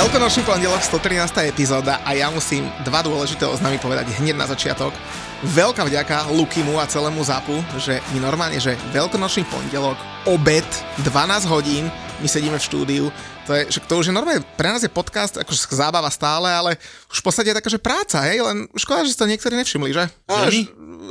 [0.00, 1.52] Veľkonočný pondelok, 113.
[1.52, 4.96] epizóda a ja musím dva dôležité oznámy povedať hneď na začiatok.
[5.44, 10.64] Veľká vďaka Lukimu a celému ZAPu, že mi normálne, že veľkonočný pondelok, obed,
[11.04, 13.04] 12 hodín, my sedíme v štúdiu,
[13.46, 16.70] to, je, že to už je normálne, pre nás je podcast akože zábava stále, ale
[17.08, 19.90] už v podstate je taká, že práca, hej, len škoda, že si to niektorí nevšimli,
[19.92, 20.04] že?
[20.28, 20.62] Ženy?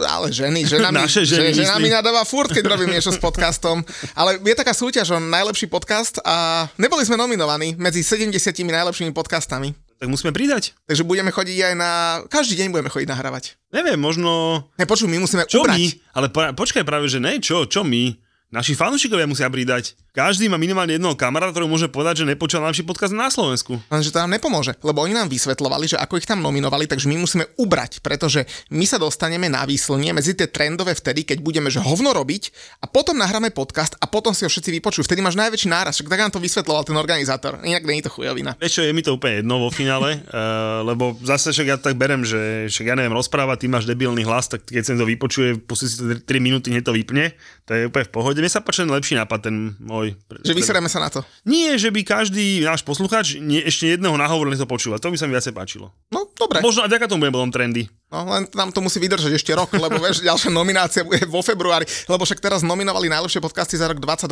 [0.05, 1.97] ale ženy, žena mi, Naše ženy, že, žena mi myslím.
[1.99, 3.83] nadáva furt, keď robím niečo s podcastom.
[4.16, 8.31] Ale je taká súťaž o najlepší podcast a neboli sme nominovaní medzi 70
[8.64, 9.73] najlepšími podcastami.
[9.99, 10.77] Tak musíme pridať.
[10.88, 11.91] Takže budeme chodiť aj na...
[12.31, 13.59] Každý deň budeme chodiť nahrávať.
[13.75, 14.64] Neviem, možno...
[14.80, 15.75] Ne, počuj, my musíme Čo ubrať.
[15.75, 15.86] my?
[16.16, 18.16] Ale po, počkaj práve, že ne, čo, čo my?
[18.49, 19.93] Naši fanúšikovia musia pridať.
[20.20, 23.80] Každý má minimálne jedného kamaráta, ktorý môže povedať, že nepočul najlepší podcast na Slovensku.
[23.88, 27.23] Lenže to nám nepomôže, lebo oni nám vysvetľovali, že ako ich tam nominovali, takže my
[27.23, 31.80] musíme ubrať, pretože my sa dostaneme na výslnie medzi tie trendové vtedy, keď budeme že
[31.80, 32.52] hovno robiť
[32.84, 35.08] a potom nahráme podcast a potom si ho všetci vypočujú.
[35.08, 37.64] Vtedy máš najväčší náraz, však tak nám to vysvetloval ten organizátor.
[37.64, 38.59] Inak nie je to chujovina.
[38.59, 41.95] Vieš čo, je mi to úplne jedno vo finále, uh, lebo zase však ja tak
[41.95, 45.64] berem, že však ja neviem rozprávať, ty máš debilný hlas, tak keď sa to vypočuje,
[45.64, 47.32] pustí si to 3 minúty, hneď to vypne,
[47.64, 48.43] to je úplne v pohode.
[48.43, 50.08] Mne sa páči ten lepší nápad, ten môj.
[50.45, 51.25] Že vysereme sa na to.
[51.43, 55.02] Nie, že by každý náš poslucháč nie, ešte jedného nahovorili to počúva.
[55.02, 55.92] To by sa mi viacej páčilo.
[56.14, 56.61] No, dobre.
[56.61, 57.83] Možno aj vďaka tomu budem potom trendy.
[58.09, 61.86] No, len nám to musí vydržať ešte rok, lebo vieš, ďalšia nominácia bude vo februári,
[62.09, 64.30] lebo však teraz nominovali najlepšie podcasty za rok 22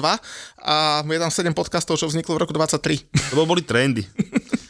[0.62, 3.10] a je tam 7 podcastov, čo vzniklo v roku 23.
[3.34, 4.06] Lebo boli trendy.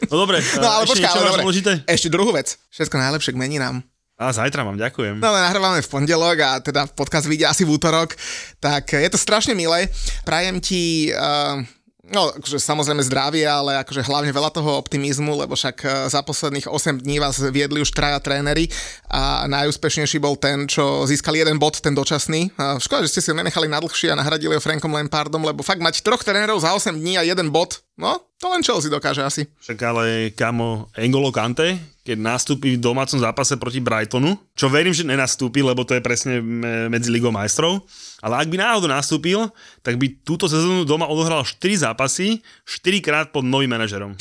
[0.08, 1.84] No dobre, No ale ešte niečo ale dobre.
[1.84, 2.56] Ešte druhú vec.
[2.72, 3.84] Všetko najlepšie k meninám.
[4.18, 5.22] A zajtra vám ďakujem.
[5.22, 8.18] No ale nahrávame v pondelok a teda podcast vyjde asi v útorok,
[8.58, 9.94] tak je to strašne milé.
[10.26, 11.14] Prajem ti...
[11.14, 11.62] Uh,
[12.08, 16.72] No, akože samozrejme zdravie, ale akože hlavne veľa toho optimizmu, lebo však eh, za posledných
[16.72, 18.72] 8 dní vás viedli už traja tréneri
[19.12, 22.56] a najúspešnejší bol ten, čo získal jeden bod, ten dočasný.
[22.56, 25.68] A škoda, že ste si ho nenechali na dlhšie a nahradili ho Frankom Lampardom, lebo
[25.68, 29.28] fakt mať troch trénerov za 8 dní a jeden bod, no, to len Chelsea dokáže
[29.28, 29.44] asi.
[29.60, 31.76] Však ale kamo Engolo Kante,
[32.08, 36.40] keď nastúpi v domácom zápase proti Brightonu, čo verím, že nenastúpi, lebo to je presne
[36.40, 37.84] me- medzi Ligou majstrov,
[38.24, 39.52] ale ak by náhodou nastúpil,
[39.84, 44.16] tak by túto sezónu doma odohral 4 zápasy, 4 krát pod novým manažerom.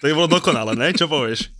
[0.00, 0.88] To by bolo dokonalé, ne?
[0.90, 1.52] Čo povieš?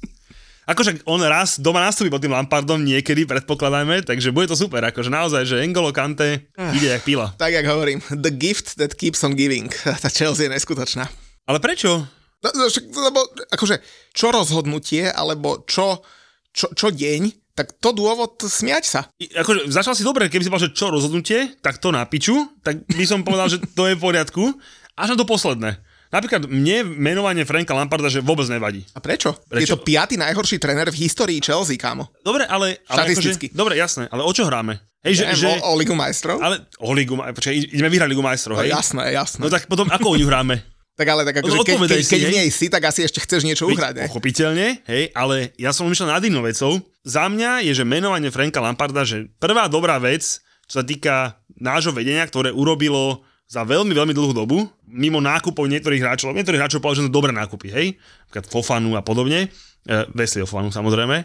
[0.64, 5.08] Akože on raz doma nastúpi pod tým Lampardom niekedy, predpokladajme, takže bude to super, akože
[5.08, 6.44] naozaj, že Engolo Kante
[6.76, 7.32] ide jak pila.
[7.36, 9.68] Tak, jak hovorím, the gift that keeps on giving.
[10.04, 11.08] Tá Chelsea je neskutočná.
[11.48, 12.04] Ale prečo?
[12.38, 13.82] No, no, však, lebo akože,
[14.12, 16.02] čo rozhodnutie, alebo čo,
[16.50, 19.00] čo, čo deň, tak to dôvod smiať sa.
[19.18, 22.46] I- akože začal si dobre, keby si povedal, že čo rozhodnutie, tak to na piču,
[22.62, 24.54] tak by som povedal, že to je v poriadku,
[24.94, 25.82] až na to posledné.
[26.08, 28.80] Napríklad mne menovanie Franka Lamparda, že vôbec nevadí.
[28.94, 29.36] A prečo?
[29.44, 29.60] Prečo?
[29.60, 32.08] Je to piatý najhorší tréner v histórii Chelsea, kámo.
[32.24, 32.80] Dobre, ale...
[32.88, 33.52] ale Štatisticky.
[33.52, 34.78] Akože, dobre, jasné, ale o čo hráme?
[35.04, 36.40] Hej, že, že, o, o Ligu majstrov?
[36.40, 38.72] ale o Ligu, počkaj, ideme vyhrať Ligu majstrov, No, hej?
[38.72, 39.42] jasné, jasné.
[39.42, 40.62] No tak potom ako o ňu hráme?
[40.98, 43.46] Tak ale tak akože, keď, keď, si, keď v nej si, tak asi ešte chceš
[43.46, 44.04] niečo uhrať, ne?
[44.10, 46.82] Pochopiteľne, hej, ale ja som umýšľal nad inou vecou.
[47.06, 51.94] Za mňa je, že menovanie Franka Lamparda, že prvá dobrá vec, čo sa týka nášho
[51.94, 57.00] vedenia, ktoré urobilo za veľmi, veľmi dlhú dobu, mimo nákupov niektorých hráčov, niektorých hráčov povedal,
[57.00, 57.86] že to dobré nákupy, hej,
[58.28, 59.48] napríklad Fofanu a podobne,
[59.86, 61.16] e, Wesley Fofanu samozrejme,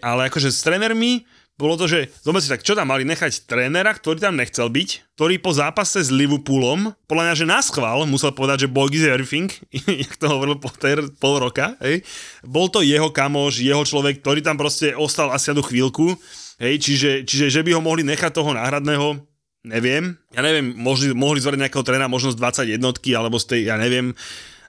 [0.00, 1.28] ale akože s trénermi
[1.60, 5.14] bolo to, že zober si tak, čo tam mali nechať trénera, ktorý tam nechcel byť,
[5.14, 9.04] ktorý po zápase s Liverpoolom, podľa mňa, že na schvál musel povedať, že Boy is
[9.04, 9.52] everything,
[10.02, 12.00] jak to hovoril Potter pol roka, hej.
[12.40, 16.16] Bol to jeho kamoš, jeho človek, ktorý tam proste ostal asi do chvíľku,
[16.56, 19.20] hej, čiže, čiže že by ho mohli nechať toho náhradného,
[19.68, 20.16] neviem.
[20.32, 23.76] Ja neviem, mohli, mohli zvoriť nejakého trénera možno z 20 jednotky, alebo z tej, ja
[23.76, 24.16] neviem.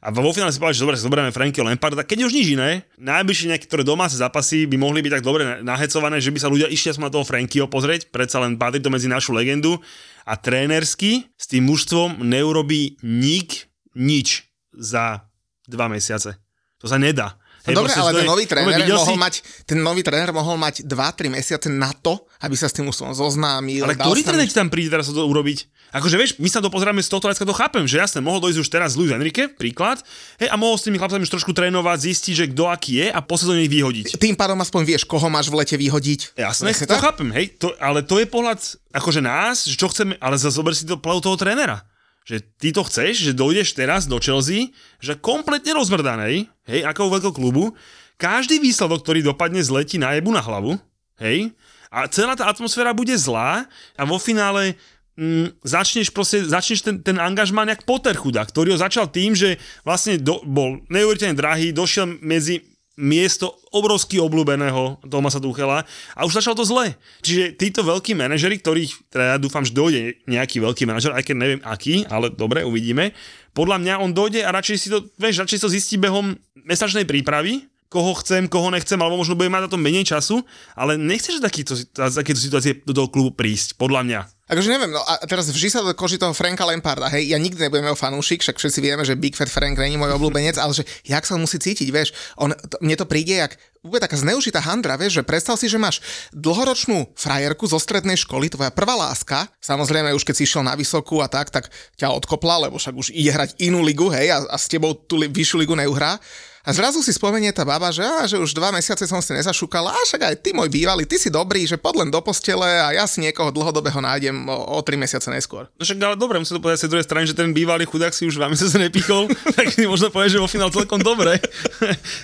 [0.02, 2.02] A vo finále si povedal, že dobre, zoberieme Frankyho Lamparda.
[2.02, 6.18] Keď už nič iné, najbližšie nejaké ktoré domáce zápasy by mohli byť tak dobre nahecované,
[6.18, 9.06] že by sa ľudia išli aspoň na toho Frankyho pozrieť, predsa len patrí to medzi
[9.06, 9.78] našu legendu.
[10.26, 15.30] A trénersky s tým mužstvom neurobí nik, nič za
[15.70, 16.38] dva mesiace.
[16.82, 17.41] To sa nedá.
[17.62, 19.34] Hej, Dobre, ale ten nový tréner mohol si- mať,
[19.70, 23.86] ten nový tréner mohol mať 2-3 mesiace na to, aby sa s tým úslovom zoznámil.
[23.86, 25.70] Ale ktorý tréner ti tam príde teraz to urobiť?
[25.94, 28.60] Akože vieš, my sa to pozeráme z tohto hľadiska, to chápem, že jasne, mohol dojsť
[28.64, 30.02] už teraz Luis Enrique, príklad,
[30.42, 33.20] hej, a mohol s tými chlapcami už trošku trénovať, zistiť, že kto aký je a
[33.20, 34.16] po sezóne ich vyhodiť.
[34.18, 36.40] Tým pádom aspoň vieš, koho máš v lete vyhodiť.
[36.40, 37.04] Jasné, to tak?
[37.04, 38.58] chápem, hej, to, ale to je pohľad
[38.96, 41.84] akože nás, že čo chceme, ale zober si to pohľad toho trénera.
[42.32, 44.72] Že ty to chceš, že dojdeš teraz do Chelsea,
[45.04, 47.76] že kompletne rozmrdanej, hej, ako veľkého klubu,
[48.16, 50.80] každý výsledok, ktorý dopadne, zletí na jebu na hlavu,
[51.20, 51.52] hej,
[51.92, 53.68] a celá tá atmosféra bude zlá
[54.00, 54.80] a vo finále
[55.20, 59.60] mm, začneš proste, začneš ten, ten angažmán jak Potter chudák, ktorý ho začal tým, že
[59.84, 62.64] vlastne do, bol neuveriteľne drahý, došiel medzi
[63.02, 65.82] miesto obrovsky obľúbeného Tomasa Tuchela
[66.14, 66.94] a už začalo to zle.
[67.26, 71.36] Čiže títo veľkí manažeri, ktorých teda ja dúfam, že dojde nejaký veľký manažer, aj keď
[71.36, 73.18] neviem aký, ale dobre, uvidíme.
[73.58, 77.66] Podľa mňa on dojde a radšej si to, vieš, radšej to zistí behom mesačnej prípravy,
[77.92, 80.40] koho chcem, koho nechcem, alebo možno bude mať na to menej času,
[80.80, 84.22] ale nechceš z takéto situácie do toho klubu prísť, podľa mňa.
[84.52, 87.56] Akože neviem, no a teraz vždy sa do koži toho Franka Lamparda, hej, ja nikdy
[87.56, 90.84] nebudem jeho fanúšik, však všetci vieme, že Big Fat Frank není môj obľúbenec, ale že
[91.08, 95.00] jak sa musí cítiť, vieš, on, to, mne to príde jak úplne taká zneužitá handra,
[95.00, 96.04] vieš, že predstav si, že máš
[96.36, 101.24] dlhoročnú frajerku zo strednej školy, tvoja prvá láska, samozrejme už keď si išiel na vysokú
[101.24, 104.60] a tak, tak ťa odkopla, lebo však už ide hrať inú ligu, hej, a, a
[104.60, 106.20] s tebou tú li, vyššiu ligu neuhrá.
[106.62, 109.90] A zrazu si spomenie tá baba, že, á, že už dva mesiace som si nezašúkala,
[109.90, 112.94] a však aj ty môj bývalý, ty si dobrý, že poď len do postele a
[112.94, 115.66] ja si niekoho dlhodobého nájdem o, o tri mesiace neskôr.
[115.74, 118.30] No však ale dobre, musím to povedať z druhej strany, že ten bývalý chudák si
[118.30, 119.26] už vám sa nepichol,
[119.58, 121.42] tak si možno povie, že vo finále celkom dobre.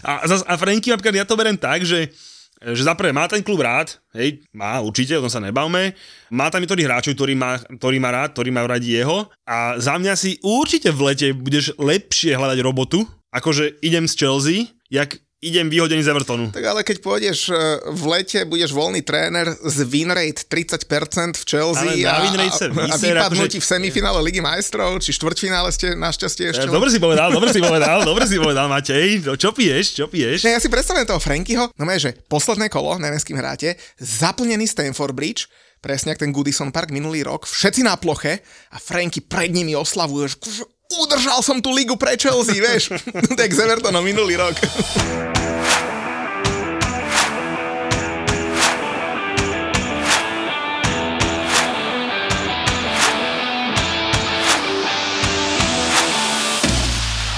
[0.05, 2.13] a, zas, a Franky napríklad ja to berem tak, že
[2.57, 5.93] že zaprvé má ten klub rád, hej, má určite, o tom sa nebavme,
[6.33, 9.93] má tam niektorých hráčov, ktorý má, ktorý má rád, ktorý má radi jeho a za
[10.01, 14.57] mňa si určite v lete budeš lepšie hľadať robotu, akože idem z Chelsea,
[14.87, 16.49] jak idem vyhodený z Evertonu.
[16.49, 17.55] Tak ale keď pôjdeš e,
[17.93, 20.89] v lete, budeš voľný tréner z win rate 30%
[21.37, 25.93] v Chelsea a, a, a vypadnú akože- ti v semifinále Ligy majstrov, či štvrťfinále ste
[25.93, 26.65] našťastie ešte.
[26.65, 29.21] E, Dobre si povedal, dobre si povedal, dobre si povedal, Matej.
[29.21, 30.41] No, Čo piješ, čo piješ?
[30.41, 33.77] Ne, ja si predstavujem toho Frankyho, no je, že posledné kolo, neviem s kým hráte,
[34.01, 35.45] zaplnený Stanford Bridge,
[35.77, 38.41] presne ako ten Goodison Park minulý rok, všetci na ploche
[38.73, 42.95] a Franky pred nimi oslavuje, že "Kuže, udržal som tú ligu pre Chelsea, vieš,
[43.39, 44.55] tak z Evertonom minulý rok.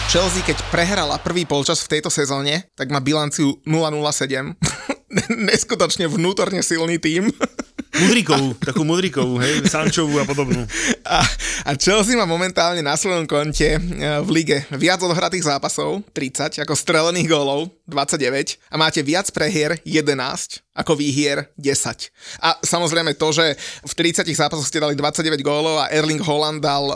[0.10, 4.58] Chelsea, keď prehrala prvý polčas v tejto sezóne, tak má bilanciu 007.
[5.54, 7.30] Neskutočne vnútorne silný tím.
[8.00, 10.64] Mudrikovú, takú mudrikovú, hej, Sančovú a podobnú.
[11.04, 11.20] A,
[11.68, 13.80] a Chelsea má momentálne na svojom konte e,
[14.24, 20.62] v lige viac odohratých zápasov, 30, ako strelených gólov, 29, a máte viac prehier, 11,
[20.72, 22.14] ako výhier, 10.
[22.40, 26.88] A samozrejme to, že v 30 zápasoch ste dali 29 gólov a Erling Holland dal
[26.88, 26.96] uh,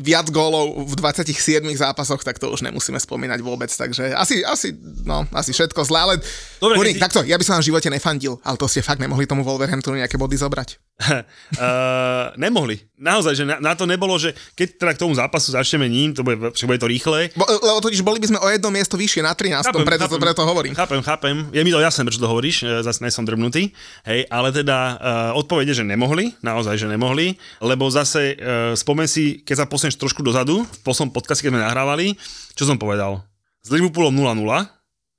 [0.00, 4.74] viac gólov v 27 zápasoch, tak to už nemusíme spomínať vôbec, takže asi, asi,
[5.06, 6.14] no, asi všetko zlé, ale
[6.58, 8.98] Dobre, Kurník, si- takto, ja by som vám v živote nefandil, ale to ste fakt
[8.98, 10.68] nemohli tomu Wolverhamptonu nejaké body zobrať.
[11.06, 12.80] uh, nemohli.
[12.96, 16.24] Naozaj, že na, na to nebolo, že keď teda k tomu zápasu začneme ním, to
[16.24, 17.28] bude, bude to rýchle.
[17.36, 20.42] Bo, lebo totiž boli by sme o jedno miesto vyššie na 13, preto, to, preto
[20.48, 20.72] hovorím.
[20.72, 21.44] Chápem, chápem.
[21.52, 23.68] Je mi to jasné, prečo to hovoríš, e, zase nie som drbnutý.
[24.08, 29.44] Hej, ale teda uh, odpovede, že nemohli, naozaj, že nemohli, lebo zase uh, spomen si,
[29.44, 32.16] keď sa posuneš trošku dozadu, v poslednom podcaste, keď sme nahrávali,
[32.56, 33.20] čo som povedal?
[33.60, 34.40] S Liverpoolom 0-0,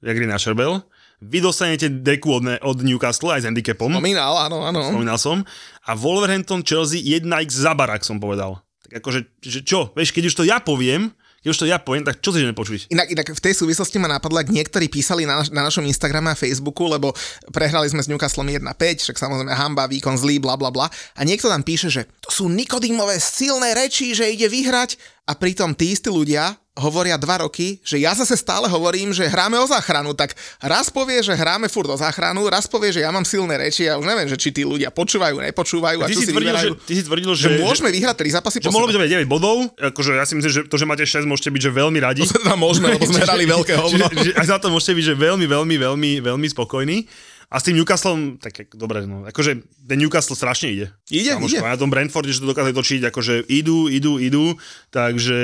[0.01, 0.81] jak na Šerbel,
[1.17, 3.89] vy dostanete deku od, od Newcastle aj s handicapom.
[3.89, 4.85] Spomínal, áno, áno.
[4.85, 5.41] spomínal som.
[5.89, 8.61] A Wolverhampton Chelsea 1x za barak som povedal.
[8.85, 11.09] Tak akože, že čo, vieš, keď už to ja poviem,
[11.47, 12.91] keď už to ja poviem, tak čo si nepočuť?
[12.91, 16.33] Inak, inak v tej súvislosti ma napadlo, ak niektorí písali na, naš, na našom Instagrame
[16.33, 17.15] a Facebooku, lebo
[17.55, 18.67] prehrali sme s Newcastlom 1-5,
[19.07, 20.91] však samozrejme hamba, výkon zlý, bla bla bla.
[21.15, 25.71] A niekto tam píše, že to sú Nikodimové silné reči, že ide vyhrať a pritom
[25.71, 30.13] tí istí ľudia hovoria dva roky, že ja zase stále hovorím, že hráme o záchranu,
[30.13, 33.89] tak raz povie, že hráme furt o záchranu, raz povie, že ja mám silné reči
[33.89, 36.73] a už neviem, že či tí ľudia počúvajú, nepočúvajú a Ty si, tvrdil, že, vyberajú.
[36.85, 39.57] ty si tvrdil, že, Že môžeme vyhrať tri zápasy že, že mohlo byť 9 bodov,
[39.75, 42.21] akože ja si myslím, že to, že máte 6, môžete byť že veľmi radi.
[42.23, 44.05] To teda môžeme, lebo sme hrali veľké hovno.
[44.13, 47.09] Čiže, že, a za to môžete byť, že veľmi, veľmi, veľmi, veľmi spokojní.
[47.47, 50.85] A s tým Newcastlom, tak dobre, no, akože ten Newcastle strašne ide.
[51.07, 51.71] Ide, Kamoško, ide.
[51.71, 54.59] Na tom Brentforde, že to dokázali točiť, akože idú, idú, idú,
[54.91, 55.39] takže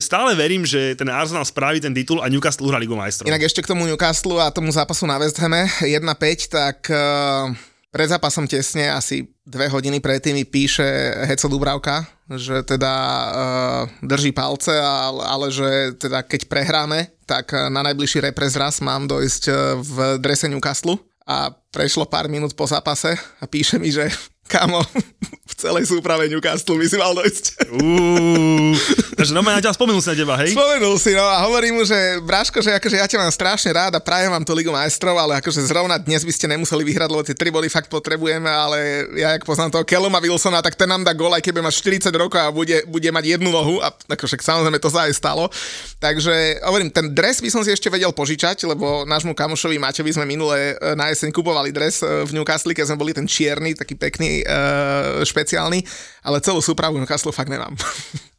[0.00, 3.28] stále verím, že ten Arsenal spraví ten titul a Newcastle uhrá Ligu majstrov.
[3.28, 7.52] Inak ešte k tomu Newcastle a tomu zápasu na West Hame 1-5, tak uh,
[7.92, 10.86] pred zápasom tesne, asi dve hodiny predtým mi píše
[11.28, 15.68] Heco Dubravka, že teda uh, drží palce, ale, ale že
[16.00, 21.54] teda keď prehráme, tak na najbližší repres raz mám dojsť eh, v drese Newcastle a
[21.70, 24.10] prešlo pár minút po zápase a píše mi, že
[24.50, 24.82] kamo,
[25.50, 27.44] v celej súprave Newcastle by si mal dojsť.
[27.70, 28.74] Uú,
[29.18, 30.50] takže no na ťa spomenul si na teba, hej?
[30.54, 33.94] Spomenul si, no a hovorím mu, že Bráško, že akože ja ťa mám strašne rád
[33.98, 37.22] a prajem vám to Ligu majstrov, ale akože zrovna dnes by ste nemuseli vyhrať, lebo
[37.22, 41.06] tie tri body fakt potrebujeme, ale ja, jak poznám toho Kelluma Wilsona, tak ten nám
[41.06, 44.40] dá gól, aj keby má 40 rokov a bude, bude mať jednu nohu a akože
[44.42, 45.46] samozrejme to sa aj stalo.
[46.00, 50.24] Takže hovorím, ten dres by som si ešte vedel požičať, lebo nášmu kamošovi Maťovi sme
[50.24, 54.00] minule e, na jeseň kupovali dres e, v Newcastle, keď sme boli ten čierny, taký
[54.00, 54.39] pekný,
[55.24, 55.82] špeciálny,
[56.24, 57.76] ale celú súpravu Newcastle fakt nemám.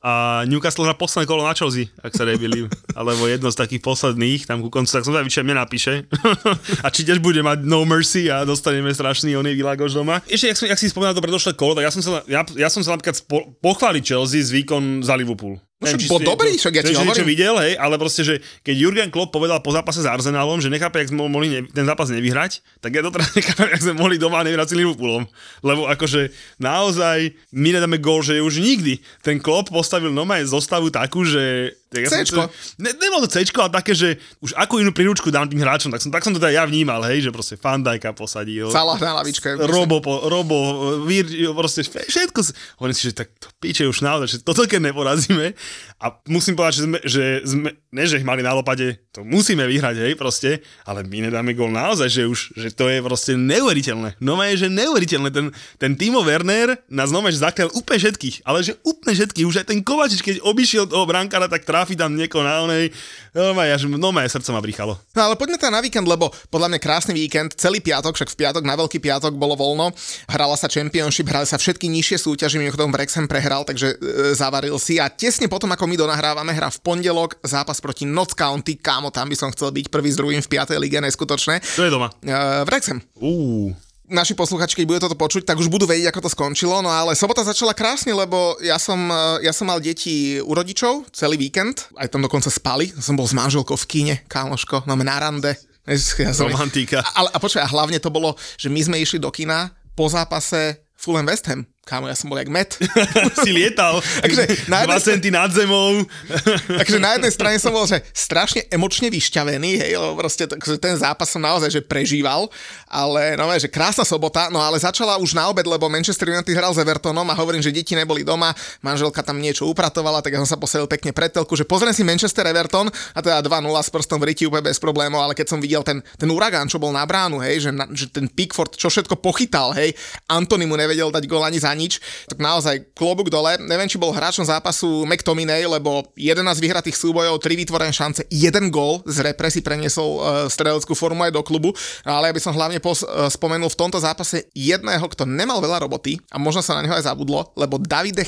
[0.02, 2.66] A Newcastle hrá posledné kolo na Chelsea, ak sa nebili,
[2.98, 6.10] alebo jedno z takých posledných, tam ku koncu, tak som zvedavý, či mne napíše.
[6.86, 10.26] a či tiež bude mať no mercy a dostaneme strašný oný Vilagoš doma.
[10.26, 12.70] Ešte, jak, som, jak si spomínal to predošlé kolo, tak ja som sa, ja, ja
[12.74, 15.62] som sa napríklad spo, pochváliť Chelsea z výkon za Liverpool.
[15.82, 17.10] No, bol dobrý, však ja ti hovorím.
[17.10, 17.26] hovorím.
[17.26, 21.02] videl, hej, ale proste, že keď Jurgen Klopp povedal po zápase s Arsenalom, že nechápe,
[21.02, 24.22] jak sme mohli ne, ten zápas nevyhrať, tak ja to teda nechápem, jak sme mohli
[24.22, 25.26] doma nevyhrať s Liverpoolom.
[25.66, 26.30] Lebo akože
[26.62, 27.34] naozaj
[27.74, 29.00] nedáme gól, že už nikdy.
[29.26, 32.48] Ten Klopp postavil nomaj zostavu takú, že tak ja Cčko.
[32.80, 36.00] Ne, nebolo to Cčko, ale také, že už akú inú príručku dám tým hráčom, tak
[36.00, 38.72] som, tak som to teda ja vnímal, hej, že proste Fandajka posadil.
[38.72, 39.60] Salah na lavičke.
[39.60, 40.58] Robo, po, Robo,
[41.04, 42.40] Vir, proste všetko.
[42.80, 45.52] Hovorím si, že tak to píče už naozaj, že toto keď neporazíme.
[46.00, 49.68] A musím povedať, že sme, že sme ne, že ich mali na lopade, to musíme
[49.68, 54.16] vyhrať, hej, proste, ale my nedáme gol naozaj, že už, že to je proste neuveriteľné.
[54.24, 55.30] No je, že neuveriteľné.
[55.30, 59.46] Ten, ten Timo Werner nás nové, že zakrel úplne všetkých, ale že úplne všetkých.
[59.46, 62.94] Už aj ten Kovačič, keď obišiel toho brankára, tak tráfi tam niekoho na onej.
[63.34, 65.02] No až no srdce ma brichalo.
[65.18, 68.38] No ale poďme teda na víkend, lebo podľa mňa krásny víkend, celý piatok, však v
[68.38, 69.90] piatok na veľký piatok bolo voľno,
[70.30, 75.02] hrala sa Championship, hrali sa všetky nižšie súťaže, mimochodom Wrexham prehral, takže e, zavaril si
[75.02, 79.26] a tesne potom, ako my donahrávame, hra v pondelok, zápas proti Notts County, kámo, tam
[79.26, 80.78] by som chcel byť prvý s druhým v 5.
[80.78, 81.66] lige, neskutočné.
[81.82, 82.14] To je doma.
[82.22, 83.02] E, Wrexham.
[83.18, 83.74] Uú.
[84.12, 86.84] Naši posluchači, keď bude toto počuť, tak už budú vedieť, ako to skončilo.
[86.84, 91.10] No ale sobota začala krásne, lebo ja som, eh, ja som mal deti u rodičov
[91.16, 92.92] celý víkend, aj tam dokonca spali.
[93.00, 95.56] Som bol s manželkou v kine, kámoško, no na rande.
[95.90, 95.98] Ja
[96.38, 97.02] som, Romantika.
[97.18, 100.78] ale a počkaj, a hlavne to bolo, že my sme išli do kina po zápase
[100.94, 101.66] Fulham West Ham.
[101.92, 102.80] Kámo, ja som bol jak met.
[103.44, 104.00] si lietal.
[104.00, 106.08] Takže na jednej 2 centy nad zemou.
[106.80, 110.96] Takže na jednej strane som bol, že strašne emočne vyšťavený, hej, lebo proste takže ten
[110.96, 112.48] zápas som naozaj že prežíval,
[112.88, 116.72] ale no, že krásna sobota, no ale začala už na obed, lebo Manchester United hral
[116.72, 120.56] s Evertonom a hovorím, že deti neboli doma, manželka tam niečo upratovala, tak ja som
[120.56, 124.24] sa posadil pekne pred telku, že pozriem si Manchester Everton a teda 2-0 s prstom
[124.24, 127.04] v riti úplne bez problémov, ale keď som videl ten, ten uragán, čo bol na
[127.04, 129.92] bránu, hej, že, na, že ten Pickford, čo všetko pochytal, hej,
[130.32, 131.98] Antony mu nevedel dať gol ani za nič,
[132.30, 133.58] tak naozaj klobúk dole.
[133.58, 139.02] Neviem, či bol hráčom zápasu McTominay, lebo 11 vyhratých súbojov, 3 vytvorené šance, jeden gól
[139.10, 141.74] z represy preniesol uh, streleckú formu aj do klubu,
[142.06, 145.82] ale ja by som hlavne pos, uh, spomenul v tomto zápase jedného, kto nemal veľa
[145.82, 148.28] roboty a možno sa na neho aj zabudlo, lebo David De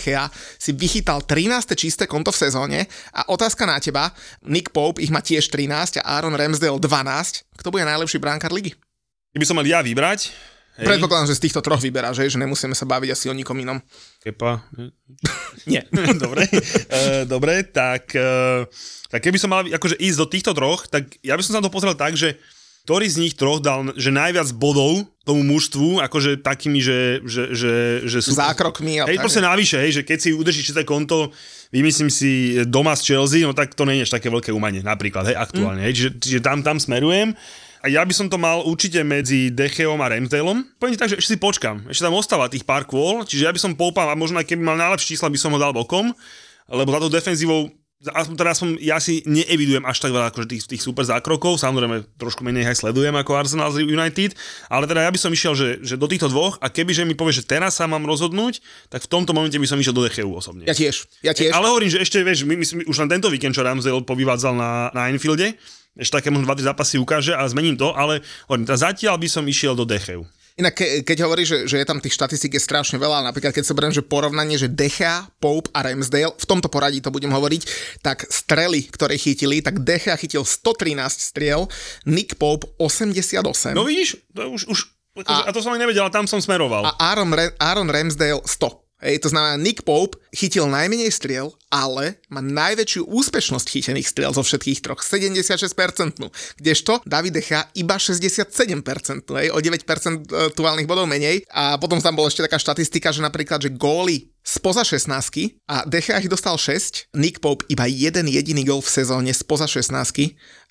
[0.58, 1.78] si vychytal 13.
[1.78, 2.80] čisté konto v sezóne
[3.14, 4.10] a otázka na teba,
[4.48, 7.44] Nick Pope ich má tiež 13 a Aaron Ramsdale 12.
[7.60, 8.74] Kto bude najlepší bránkar ligy?
[9.34, 10.30] Keby som mal ja vybrať,
[10.78, 13.58] hej, Predpokladám, že z týchto troch vyberáš, že, že nemusíme sa baviť asi o nikom
[13.58, 13.82] inom.
[14.22, 14.64] Kepa.
[15.72, 15.86] Nie.
[16.24, 18.66] dobre, uh, dobre, tak, uh,
[19.10, 21.74] tak keby som mal akože ísť do týchto troch, tak ja by som sa to
[21.74, 22.38] pozrel tak, že
[22.84, 27.74] ktorý z nich troch dal že najviac bodov tomu mužstvu, akože takými, že, že, že,
[28.04, 28.36] že sú...
[28.36, 31.32] Zákrokmi a Hej, proste navyše, hej, že keď si udržíš čisté konto,
[31.72, 35.40] vymyslím si doma z Chelsea, no tak to nie je také veľké umanie, napríklad, hej,
[35.40, 35.86] aktuálne, mm.
[35.88, 37.32] hej, čiže, čiže tam, tam smerujem.
[37.84, 40.80] A ja by som to mal určite medzi Decheom a Ramsdaleom.
[40.80, 41.84] Poviem tak, že ešte si počkam.
[41.92, 44.64] Ešte tam ostáva tých pár kôl, čiže ja by som poupal a možno aj keby
[44.64, 46.16] mal najlepšie čísla, by som ho dal bokom,
[46.72, 47.68] lebo za tou defenzívou
[48.04, 52.04] aspoň teraz som, ja si neevidujem až tak veľa akože tých, tých super zákrokov, samozrejme
[52.20, 54.36] trošku menej aj sledujem ako Arsenal z United,
[54.68, 57.32] ale teda ja by som išiel, že, že do týchto dvoch a kebyže mi povie,
[57.32, 58.60] že teraz sa mám rozhodnúť,
[58.92, 60.68] tak v tomto momente by som išiel do Decheu osobne.
[60.68, 61.56] Ja tiež, ja tiež.
[61.56, 64.52] Ale hovorím, že ešte, vieš, my, my, my už len tento víkend, čo Ramsdale povyvádzal
[64.52, 65.56] na, na Anfielde,
[65.94, 69.44] ešte také možno 2 zápasy ukáže a zmením to, ale hovorím, teda zatiaľ by som
[69.46, 70.26] išiel do Decheu.
[70.54, 73.66] Inak ke, keď hovoríš, že, že je tam tých štatistík je strašne veľa, napríklad keď
[73.66, 77.62] sa beriem, že porovnanie, že Decha, Pope a Ramsdale, v tomto poradí to budem hovoriť,
[78.06, 81.66] tak strely, ktoré chytili, tak Decha chytil 113 striel,
[82.06, 84.80] Nick Pope 88 No vidíš, to už, už
[85.26, 86.86] a, a to som ani nevedel, tam som smeroval.
[86.86, 88.83] a Aaron, Aaron Ramsdale 100.
[89.04, 94.40] Hej, to znamená, Nick Pope chytil najmenej striel, ale má najväčšiu úspešnosť chytených striel zo
[94.40, 96.24] všetkých troch, 76%,
[96.56, 101.44] kdežto David Decha iba 67%, hej, o 9 percentuálnych bodov menej.
[101.52, 105.12] A potom tam bola ešte taká štatistika, že napríklad, že góly spoza 16
[105.68, 109.92] a Decha ich dostal 6, Nick Pope iba jeden jediný gól v sezóne spoza 16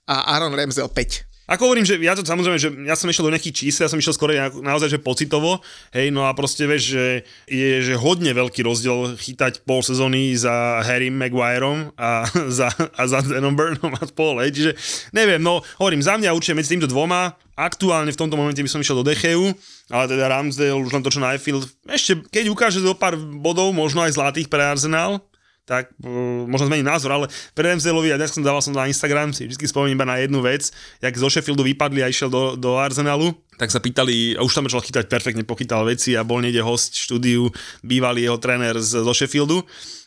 [0.08, 1.31] a Aaron Ramsdale 5.
[1.52, 4.00] Ako hovorím, že ja to samozrejme, že ja som išiel do nejakých čísel, ja som
[4.00, 4.32] išiel skôr
[4.64, 5.60] naozaj, že pocitovo,
[5.92, 7.04] hej, no a proste vieš, že
[7.44, 12.24] je že hodne veľký rozdiel chytať pol sezóny za Harry Maguireom a
[12.58, 14.72] za, a za Danom Burnom a pol, hej, čiže
[15.12, 18.80] neviem, no hovorím, za mňa určite medzi týmto dvoma, aktuálne v tomto momente by som
[18.80, 19.52] išiel do Decheu,
[19.92, 23.76] ale teda Ramsdale už len to, čo na Eiffel, ešte keď ukáže do pár bodov,
[23.76, 25.20] možno aj zlatých pre Arsenal,
[25.62, 29.30] tak uh, možno zmeniť názor, ale pre Ramsdaleovi, a dnes som dával som na Instagram,
[29.30, 32.82] si vždy spomeniem iba na jednu vec, jak zo Sheffieldu vypadli a išiel do, do
[32.82, 36.66] Arsenalu, tak sa pýtali, a už tam začal chytať perfektne, pochytal veci a bol niekde
[36.66, 37.46] host štúdiu,
[37.86, 39.62] bývalý jeho tréner z, zo Sheffieldu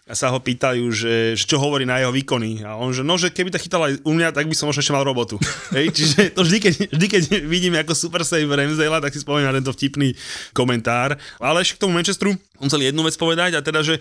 [0.05, 2.61] a sa ho pýtajú, že, že čo hovorí na jeho výkony.
[2.61, 4.85] A on, že no, že keby to chytal aj u mňa, tak by som možno
[4.85, 5.41] ešte mal robotu.
[5.77, 9.49] Hej, čiže to vždy keď, vždy, keď vidím ako super save Ramsdale, tak si spomínam
[9.49, 10.13] na tento vtipný
[10.53, 11.17] komentár.
[11.41, 13.97] Ale ešte k tomu Manchesteru, on chcel jednu vec povedať a teda, že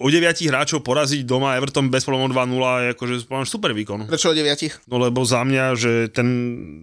[0.00, 4.08] o 9 hráčov poraziť doma Everton bez problémov 2-0 je akože super výkon.
[4.08, 4.88] Prečo o 9?
[4.88, 6.28] No lebo za mňa, že ten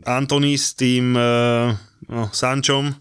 [0.05, 1.73] Antony s tým uh,
[2.05, 2.93] no, Sančom,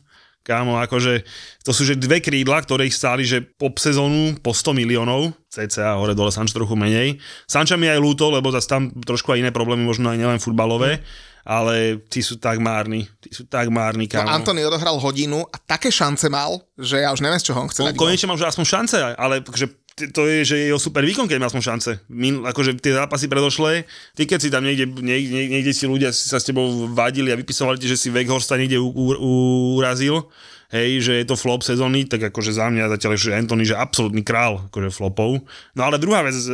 [0.48, 1.28] kámo, akože
[1.60, 6.00] to sú že dve krídla, ktoré ich stáli, že po sezónu po 100 miliónov, cca
[6.00, 7.20] hore dole Sanč trochu menej.
[7.44, 11.04] Sanča mi aj ľúto, lebo zase tam trošku aj iné problémy, možno aj nielen futbalové,
[11.44, 14.24] ale tí sú tak márni, tí sú tak márni, kámo.
[14.24, 17.68] No Antony odohral hodinu a také šance mal, že ja už neviem, z čoho on
[17.68, 19.68] chce On konečne mal že aspoň šance, ale že
[20.14, 21.90] to je, že je o super výkon, keď má aspoň šance.
[22.06, 23.82] Min, akože tie zápasy predošlé,
[24.14, 27.82] ty keď si tam niekde, niekde, niekde si ľudia sa s tebou vadili a vypisovali
[27.82, 29.32] ti, že si Weghorsta niekde u, u, u,
[29.82, 30.30] urazil,
[30.70, 34.20] hej, že je to flop sezóny, tak akože za mňa zatiaľ, že Anthony, že absolútny
[34.20, 35.40] král akože flopov.
[35.72, 36.52] No ale druhá vec e,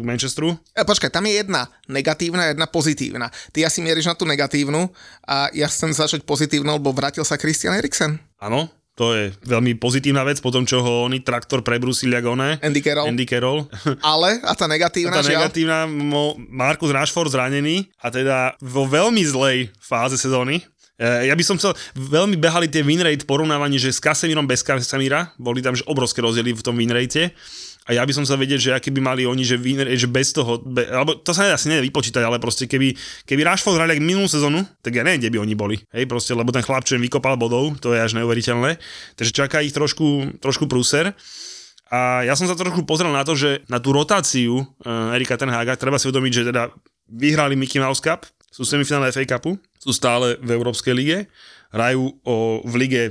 [0.00, 0.56] k Manchesteru.
[0.72, 3.28] E, počkaj, tam je jedna negatívna, jedna pozitívna.
[3.52, 4.88] Ty asi mieríš na tú negatívnu
[5.28, 8.16] a ja chcem začať pozitívnou, lebo vrátil sa Christian Eriksen.
[8.40, 12.56] Áno, to je veľmi pozitívna vec, po tom, čo ho oni traktor prebrúsili, ako oné.
[12.64, 13.06] Andy Carroll.
[13.12, 13.68] Andy Carroll.
[14.00, 19.20] Ale, a tá negatívna, a tá negatívna, mo, Markus Rashford zranený a teda vo veľmi
[19.20, 20.64] zlej fáze sezóny.
[20.96, 25.28] E, ja by som chcel, veľmi behali tie winrate porovnávaní, že s Kasemirom bez Kasemira,
[25.36, 27.36] boli tam že obrovské rozdiely v tom winrate
[27.86, 29.62] a ja by som sa vedieť, že aký by mali oni, že,
[29.94, 33.78] že bez toho, be, alebo to sa asi nedá vypočítať, ale proste keby, keby Rashford
[33.78, 35.76] hrali minulú sezónu, tak ja neviem, kde by oni boli.
[35.94, 38.82] Hej, proste, lebo ten chlap, čo im vykopal bodov, to je až neuveriteľné.
[39.14, 41.14] Takže čaká ich trošku, trošku prúser.
[41.86, 45.78] A ja som sa trošku pozrel na to, že na tú rotáciu uh, Erika Tenhaga
[45.78, 46.74] treba si uvedomiť, že teda
[47.06, 51.30] vyhrali Mickey Mouse Cup, sú semifinále FA Cupu, sú stále v Európskej lige,
[51.70, 53.02] hrajú o, v lige,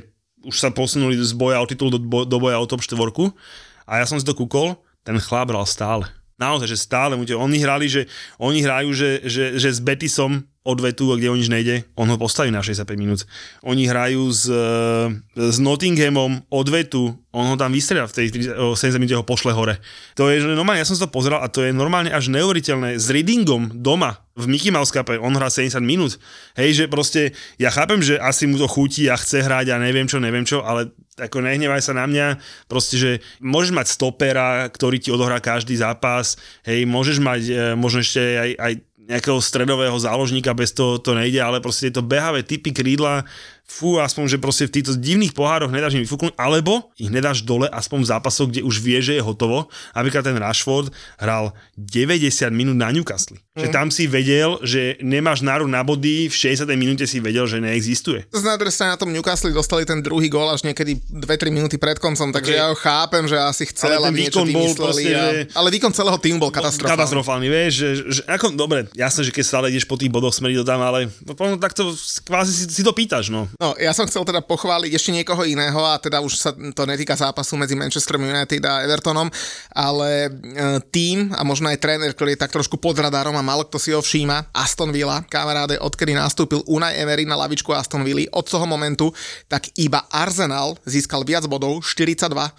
[0.44, 3.00] už sa posunuli z boja o titul do, do boja o top 4
[3.86, 6.10] a ja som si to kúkol, ten chlap hral stále.
[6.36, 7.16] Naozaj, že stále.
[7.16, 11.86] Oni hrali, že oni hrajú, že, že, že s Betisom odvetu, kde o nič nejde,
[11.94, 13.30] on ho postaví na 65 minút.
[13.62, 14.50] Oni hrajú s,
[15.38, 18.26] s Nottinghamom odvetu, on ho tam vystrelia v tej
[18.74, 19.78] 70 minúte ho pošle hore.
[20.18, 22.98] To je, normálne, ja som to pozrel a to je normálne až neuveriteľné.
[22.98, 26.18] S Readingom doma v Mickey Mouse Cup on hrá 70 minút.
[26.58, 30.10] Hej, že proste, ja chápem, že asi mu to chutí a chce hrať a neviem
[30.10, 35.00] čo, neviem čo, ale ako nehnevaj sa na mňa, proste, že môžeš mať stopera, ktorý
[35.00, 36.36] ti odohrá každý zápas,
[36.68, 38.74] hej, môžeš mať e, možno ešte aj, aj
[39.06, 43.22] nejakého stredového záložníka, bez toho to nejde, ale proste tieto behavé typy krídla,
[43.66, 47.66] fú, aspoň, že proste v týchto divných pohároch nedáš im vyfúknuť, alebo ich nedáš dole
[47.68, 49.68] aspoň v zápasoch, kde už vie, že je hotovo.
[49.98, 53.42] Napríklad ten Rashford hral 90 minút na Newcastle.
[53.58, 53.66] Mm.
[53.66, 56.70] Že tam si vedel, že nemáš nárok na body, v 60.
[56.78, 58.30] minúte si vedel, že neexistuje.
[58.30, 62.30] Z druhej na tom Newcastle dostali ten druhý gól až niekedy 2-3 minúty pred koncom,
[62.30, 62.62] takže okay.
[62.62, 65.26] ja ho chápem, že asi chcel, ale ten výkon bol proste, a...
[65.34, 65.38] že...
[65.58, 66.94] Ale výkon celého týmu bol katastrofálny.
[66.94, 70.54] Katastrofálny, vieš, že, že ako, dobre, jasné, že keď stále ideš po tých bodoch smerí
[70.54, 71.96] do tam, ale no, takto
[72.28, 73.48] kvázi si, si to pýtaš, no.
[73.56, 77.16] No, ja som chcel teda pochváliť ešte niekoho iného a teda už sa to netýka
[77.16, 79.32] zápasu medzi Manchester United a Evertonom,
[79.72, 80.30] ale e,
[80.92, 83.96] tým a možno aj tréner, ktorý je tak trošku pod radarom a málo kto si
[83.96, 88.68] ho všíma, Aston Villa, kamaráde, odkedy nastúpil Unai Emery na lavičku Aston Villa, od toho
[88.68, 89.16] momentu,
[89.48, 92.52] tak iba Arsenal získal viac bodov, 42, e,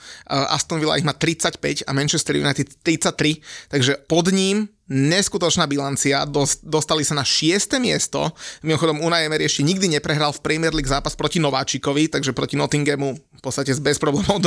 [0.49, 6.63] Aston Villa ich má 35 a Manchester United 33, takže pod ním neskutočná bilancia, dos,
[6.63, 7.83] dostali sa na 6.
[7.83, 8.31] miesto.
[8.63, 13.19] Mimochodom, Unai Emery ešte nikdy neprehral v Premier League zápas proti Nováčikovi, takže proti Nottinghamu
[13.19, 14.39] v podstate bez problémov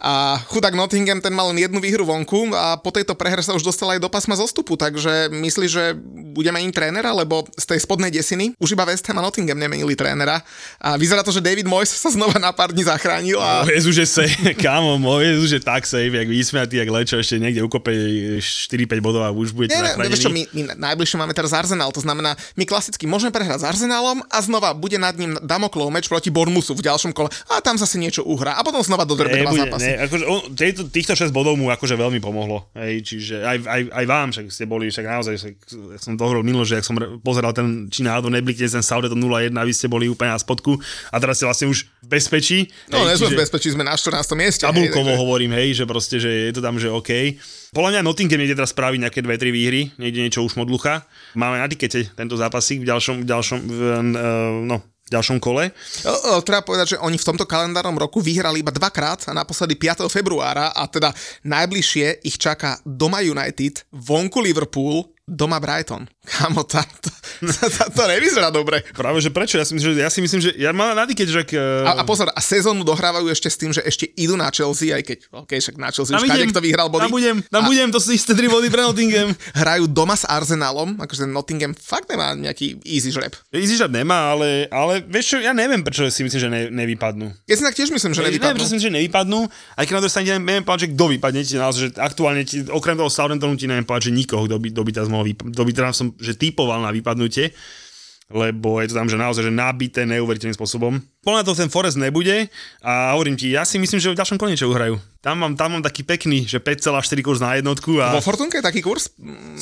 [0.00, 0.12] A
[0.44, 3.96] chudák Nottingham ten mal len jednu výhru vonku a po tejto prehre sa už dostal
[3.96, 5.96] aj do pasma zostupu, takže myslí, že
[6.30, 9.96] bude meniť trénera, lebo z tej spodnej desiny už iba West Ham a Nottingham nemenili
[9.96, 10.44] trénera.
[10.78, 13.40] A vyzerá to, že David Moyes sa znova na pár dní zachránil.
[13.40, 13.64] A...
[13.64, 17.64] Moje že safe, kámo, Moyes už je tak safe, jak vysmiatý, jak lečo, ešte niekde
[17.64, 17.90] ukope
[18.38, 22.02] 4-5 bodov a už budete nie, vieš čo, my, my najbližšie máme teraz Arsenal, to
[22.02, 26.28] znamená, my klasicky môžeme prehrať s Arsenalom a znova bude nad ním Damoklov meč proti
[26.28, 29.86] Bormusu v ďalšom kole a tam zase niečo uhrá a potom znova dodrbe dva zápasy.
[29.86, 33.82] Ne, akože on, týchto, týchto 6 bodov mu akože veľmi pomohlo, hej, čiže aj, aj,
[33.90, 35.54] aj vám, však ste boli, však naozaj, však,
[35.96, 39.54] ja som dohrol minulo, že ak som pozeral ten, či náhodou neblikne ten Saudet 0-1
[39.54, 40.78] a vy ste boli úplne na spodku
[41.10, 42.58] a teraz ste vlastne už v bezpečí.
[42.90, 44.34] No, hej, nie sme v bezpečí, sme na 14.
[44.38, 44.64] mieste.
[44.64, 47.36] Tabulkovo hej, hovorím, hej, že proste, že je to tam, že OK.
[47.70, 51.06] Podľa mňa Nottingham niekde teraz spraviť nejaké dve, tri výhry, niekde niečo už modlucha.
[51.38, 55.70] Máme na tikete tento zápasík v ďalšom, v ďalšom, v, uh, no, ďalšom kole.
[56.02, 59.78] O, o, treba povedať, že oni v tomto kalendárnom roku vyhrali iba dvakrát a naposledy
[59.78, 60.06] 5.
[60.10, 61.14] februára a teda
[61.46, 66.10] najbližšie ich čaká doma United, vonku Liverpool, doma Brighton.
[66.26, 68.82] Kámo, tá, to, to, to, nevyzerá dobre.
[68.92, 69.56] Práve, že prečo?
[69.56, 71.42] Ja si myslím, že, ja si myslím, že ja mám na keď, že...
[71.54, 71.86] Uh...
[71.86, 75.06] A, a, pozor, a sezónu dohrávajú ešte s tým, že ešte idú na Chelsea, aj
[75.06, 77.06] keď, ok, však na Chelsea tam už idem, kto vyhral body.
[77.06, 77.68] Tam budem, tam a...
[77.70, 79.30] budem, to sú isté tri body pre Nottingham.
[79.62, 83.32] Hrajú doma s Arsenalom, akože Nottingham fakt nemá nejaký easy žreb.
[83.54, 87.30] Easy žreb nemá, ale, ale vieš čo, ja neviem, prečo si myslím, že ne, nevypadnú.
[87.46, 88.42] Ja si tak tiež myslím, že nevypadnú.
[88.42, 89.40] Neviem, prečo si myslím, že nevypadnú,
[89.78, 92.56] aj keď na druhej strane neviem povedať, že kto vypadne, ti naozaj, že aktuálne ti,
[92.66, 95.52] okrem toho Southamptonu ti neviem povedať, že nikoho, kto by, kto by teraz mohol vypadnúť,
[95.52, 97.52] kto by teraz som že typoval na vypadnutie,
[98.30, 101.02] lebo je to tam, že naozaj že nabité neuveriteľným spôsobom.
[101.20, 102.46] Podľa to ten Forest nebude
[102.80, 104.96] a hovorím ti, ja si myslím, že v ďalšom kone čo uhrajú.
[105.20, 108.00] Tam mám, tam mám taký pekný, že 5,4 kurz na jednotku.
[108.00, 108.16] A...
[108.16, 109.12] Vo Fortunke taký kurz?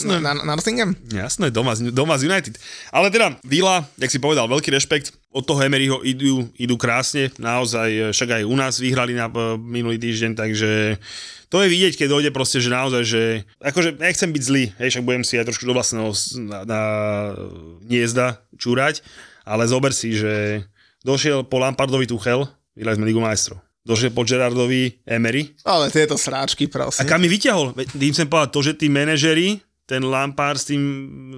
[0.06, 0.94] Na, na, na Nottingham?
[1.10, 2.54] Jasné, doma, doma z United.
[2.94, 5.17] Ale teda, Vila, jak si povedal, veľký rešpekt.
[5.28, 7.28] Od toho Emeryho idú, idú krásne.
[7.36, 9.28] Naozaj, však aj u nás vyhrali na
[9.60, 10.96] minulý týždeň, takže
[11.52, 13.22] to je vidieť, keď dojde proste, že naozaj, že
[13.60, 16.12] akože nechcem byť zlý, hej, však budem si aj trošku do vlastného
[16.44, 16.82] na, na
[17.84, 19.00] niezda čúrať,
[19.48, 20.64] ale zober si, že
[21.04, 22.44] došiel po Lampardovi Tuchel,
[22.76, 23.60] vyhrali sme Ligu majstrov.
[23.88, 25.56] Došiel po Gerardovi Emery.
[25.64, 27.00] Ale tieto sráčky, prosím.
[27.00, 27.72] A kam mi vyťahol?
[27.96, 30.84] Tým sem povedať to, že tí manažeri, ten Lampard s tým,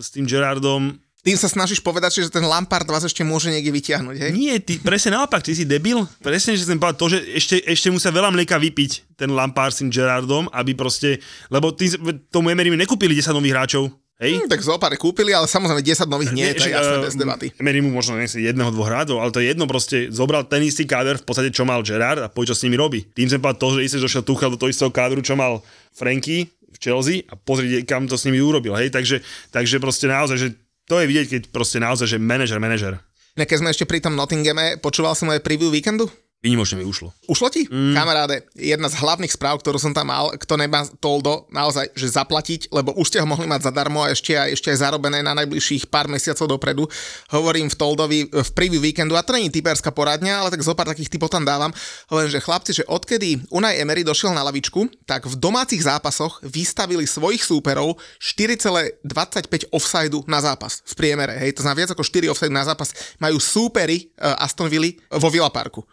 [0.02, 4.16] s tým Gerardom tým sa snažíš povedať, že ten Lampard vás ešte môže niekde vyťahnuť,
[4.16, 4.30] hej?
[4.32, 6.08] Nie, ty, presne naopak, ty si debil.
[6.24, 9.84] Presne, že chcem povedať to, že ešte, ešte musia veľa mlieka vypiť ten Lampard s
[9.84, 11.20] tým Gerardom, aby proste,
[11.52, 14.36] lebo tým, tomu Emery nekúpili 10 nových hráčov, Hej?
[14.36, 17.16] Hmm, tak zo pár kúpili, ale samozrejme 10 nových nie, to je jasné uh, bez
[17.16, 17.56] debaty.
[17.56, 20.84] Emery mu možno nechce jedného, dvoch hráčov, ale to je jedno proste, zobral ten istý
[20.84, 23.08] káder v podstate, čo mal Gerard a poď, čo s nimi robí.
[23.16, 25.64] Tým som povedal to, že isté došiel Tuchel do toho istého kádru, čo mal
[25.96, 28.76] Franky v Chelsea a pozrieť, kam to s nimi urobil.
[28.76, 28.92] Hej?
[28.92, 29.24] Takže,
[29.56, 30.48] takže proste naozaj, že
[30.90, 32.98] to je vidieť, keď proste naozaj, že manažer, manažer.
[33.38, 36.10] Keď sme ešte pri tom Nottinghame, počúval som aj preview víkendu?
[36.40, 37.12] Výnimočne mi ušlo.
[37.28, 37.68] Ušlo ti?
[37.68, 37.92] Mm.
[37.92, 42.72] Kamaráde, jedna z hlavných správ, ktorú som tam mal, kto nemá Toldo, naozaj, že zaplatiť,
[42.72, 45.92] lebo už ste ho mohli mať zadarmo a ešte aj, ešte aj zarobené na najbližších
[45.92, 46.88] pár mesiacov dopredu.
[47.28, 50.88] Hovorím v Toldovi v preview víkendu, a to není typerská poradňa, ale tak zo pár
[50.88, 51.76] takých typov tam dávam.
[52.08, 57.04] Hovorím, že chlapci, že odkedy Unai Emery došiel na lavičku, tak v domácich zápasoch vystavili
[57.04, 61.36] svojich súperov 4,25 offside na zápas v priemere.
[61.36, 64.88] Hej, to znamená viac ako 4 offside na zápas majú súpery uh, Aston Villa
[65.20, 65.84] vo Villa Parku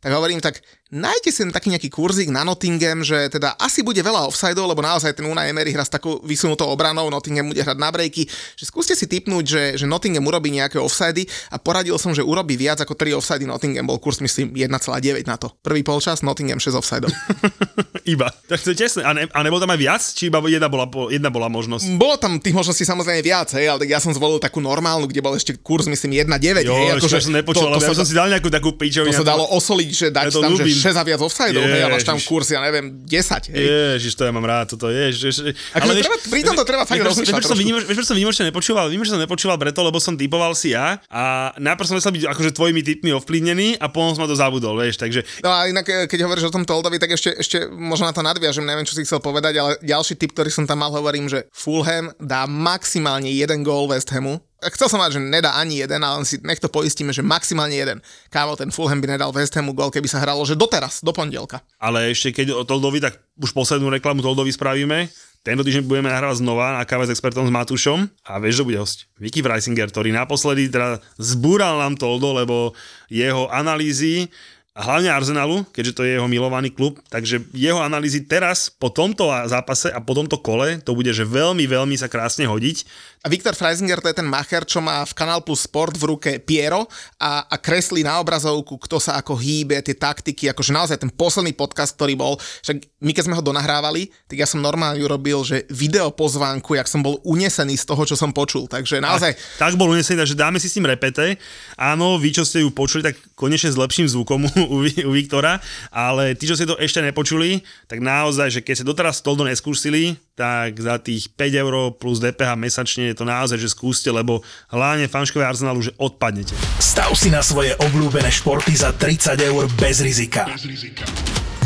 [0.00, 4.26] tak hovorím, tak Najte si taký nejaký kurzík na Nottingham, že teda asi bude veľa
[4.26, 7.94] offsideov, lebo naozaj ten Unai Emery hra s takou vysunutou obranou, Nottingham bude hrať na
[7.94, 8.26] breaky,
[8.58, 12.58] že skúste si typnúť, že, že Nottingham urobí nejaké offsidy a poradil som, že urobí
[12.58, 15.54] viac ako 3 offsidy Nottingham, bol kurz myslím 1,9 na to.
[15.62, 17.14] Prvý polčas, Nottingham 6 offsideov.
[18.10, 18.28] iba.
[18.50, 19.06] Tak to je tesné.
[19.06, 20.02] A, ne, a nebol tam aj viac?
[20.02, 21.86] Či iba jedna bola, jedna bola možnosť?
[21.94, 25.22] Bolo tam tých možností samozrejme viac, hej, ale tak ja som zvolil takú normálnu, kde
[25.22, 26.66] bol ešte kurz myslím 1,9.
[26.66, 29.14] Jo, hej, akože, som nepočul, to, to ja sa, som si dal nejakú takú pičovinu.
[29.14, 31.70] To sa dalo osoliť, že dať ja tam, že 6 a viac offside Ježiš.
[31.70, 33.54] hej, a máš tam kurz, ja neviem, 10.
[33.54, 33.66] Hej.
[34.00, 35.14] Ježiš, to ja mám rád, toto je.
[35.14, 37.34] Ježiš, ale vieš, treba, pri tomto treba fakt rozmýšľať.
[37.60, 38.86] Vieš, prečo som výnimočne nepočúval?
[38.90, 42.24] Vím, že som nepočúval preto, lebo som typoval si ja a najprv som myslel byť
[42.30, 45.22] akože tvojimi typmi ovplyvnený a potom som to zabudol, vieš, takže...
[45.44, 47.66] No a inak, keď hovoríš o tom Toldovi, tak ešte, ešte
[48.00, 50.80] možno na to nadviažem, neviem, čo si chcel povedať, ale ďalší typ, ktorý som tam
[50.80, 55.56] mal, hovorím, že Fulham dá maximálne jeden gól West Hamu Chcel som mať, že nedá
[55.56, 58.04] ani jeden, ale si nech to poistíme, že maximálne jeden.
[58.28, 61.64] Kámo, ten Fulham by nedal West Hamu gol, keby sa hralo, že doteraz, do pondelka.
[61.80, 65.08] Ale ešte keď o Toldovi, tak už poslednú reklamu Toldovi spravíme.
[65.40, 68.76] Tento týždeň budeme nahrávať znova na káve s expertom s Matúšom a vieš, že bude
[68.76, 69.08] host.
[69.16, 72.76] Vicky Freisinger, ktorý naposledy teda zbúral nám Toldo, lebo
[73.08, 74.28] jeho analýzy
[74.70, 79.26] a hlavne Arsenalu, keďže to je jeho milovaný klub, takže jeho analýzy teraz po tomto
[79.26, 82.86] zápase a po tomto kole to bude, že veľmi, veľmi sa krásne hodiť.
[83.20, 86.30] A Viktor Freisinger to je ten macher, čo má v Kanál Plus Sport v ruke
[86.38, 86.86] Piero
[87.18, 91.50] a, a kreslí na obrazovku, kto sa ako hýbe, tie taktiky, akože naozaj ten posledný
[91.52, 95.66] podcast, ktorý bol, však my keď sme ho donahrávali, tak ja som normálne urobil, že
[95.66, 99.34] video pozvánku, jak som bol unesený z toho, čo som počul, takže naozaj...
[99.58, 101.36] Tak, tak bol unesený, takže dáme si s tým repete.
[101.74, 106.36] Áno, vy, čo ste ju počuli, tak konečne s lepším zvukom u, u Viktora, ale
[106.36, 110.80] tí, čo ste to ešte nepočuli, tak naozaj, že keď ste doteraz stoldo neskúsili, tak
[110.80, 114.40] za tých 5 eur plus DPH mesačne je to naozaj, že skúste, lebo
[114.72, 116.56] hlavne fanškové Arsenalu, že odpadnete.
[116.80, 120.48] Stav si na svoje obľúbené športy za 30 eur bez rizika.
[120.48, 121.04] Bez rizika.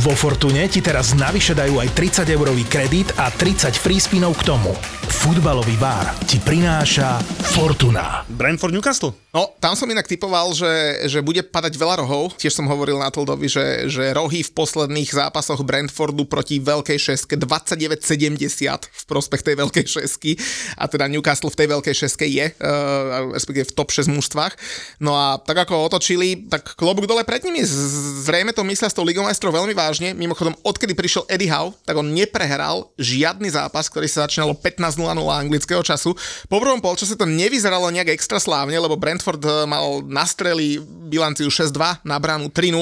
[0.03, 4.53] Vo Fortune ti teraz navyše dajú aj 30 eurový kredit a 30 free spinov k
[4.53, 4.75] tomu.
[5.09, 7.21] Futbalový bar ti prináša
[7.53, 8.25] Fortuna.
[8.29, 9.13] Brentford Newcastle?
[9.35, 12.39] No, tam som inak typoval, že, že bude padať veľa rohov.
[12.39, 17.35] Tiež som hovoril na Toldovi, že, že rohy v posledných zápasoch Brentfordu proti veľkej šeske
[17.35, 18.39] 29-70
[18.87, 20.39] v prospech tej veľkej šesky
[20.79, 24.55] a teda Newcastle v tej veľkej šeske je, uh, respektíve v top 6 mužstvách.
[25.03, 27.67] No a tak ako otočili, tak klobúk dole pred nimi.
[27.67, 30.15] Zrejme to myslia s tou Ligou majstrov veľmi vážne.
[30.15, 34.55] Mimochodom, odkedy prišiel Eddie Howe, tak on neprehral žiadny zápas, ktorý sa začínalo
[34.95, 36.15] 15-0 anglického času.
[36.47, 40.77] Po prvom polčase to nevyzeralo nejak extra slávne, lebo Brent Brentford eh, mal na strely
[41.09, 42.77] bilanciu 6-2, na bránu 3-0,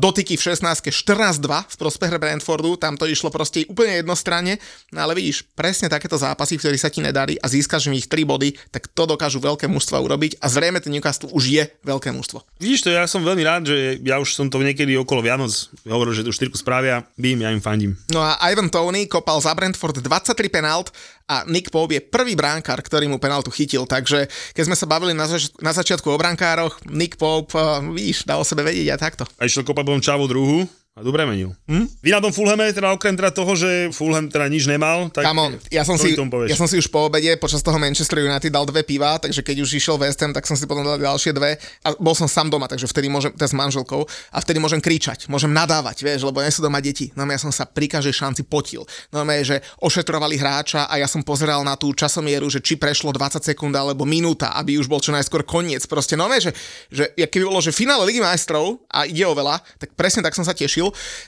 [0.00, 4.56] dotyky v 16 14-2 v prospech Brentfordu, tam to išlo proste úplne jednostranne,
[4.94, 8.06] no ale vidíš, presne takéto zápasy, v ktorých sa ti nedarí a získaš v nich
[8.08, 12.14] 3 body, tak to dokážu veľké mužstva urobiť a zrejme ten Newcastle už je veľké
[12.14, 12.46] mužstvo.
[12.62, 15.50] Vidíš to, ja som veľmi rád, že ja už som to niekedy okolo Vianoc
[15.84, 17.98] hovoril, že tú štyrku spravia, bým, ja im fandím.
[18.14, 22.84] No a Ivan Tony kopal za Brentford 23 penalt a Nick Pope je prvý bránkár,
[22.84, 26.84] ktorý mu penaltu chytil, takže keď sme sa bavili na, zač- na začiatku o brankároch,
[26.92, 29.24] Nick Pope, uh, víš, dal o sebe vedieť aj takto.
[29.40, 31.50] A išiel kopať potom Čavu druhu, a dobre menil.
[31.66, 31.90] Hm?
[32.06, 35.50] Vy na tom Fulhame, teda okrem teda toho, že Fulham teda nič nemal, tak Kamo,
[35.66, 38.86] ja som, si, ja som si už po obede počas toho Manchester United dal dve
[38.86, 41.98] piva, takže keď už išiel West Ham, tak som si potom dal ďalšie dve a
[41.98, 45.50] bol som sám doma, takže vtedy môžem, teda s manželkou, a vtedy môžem kričať, môžem
[45.50, 47.10] nadávať, vieš, lebo nie sú doma deti.
[47.18, 48.86] No ja som sa pri každej šanci potil.
[49.10, 53.10] No je, že ošetrovali hráča a ja som pozeral na tú časomieru, že či prešlo
[53.10, 55.82] 20 sekúnd alebo minúta, aby už bol čo najskôr koniec.
[55.90, 56.54] Proste no že,
[56.86, 60.46] že keby bolo, že finále Ligy majstrov a ide o veľa, tak presne tak som
[60.46, 60.83] sa tešil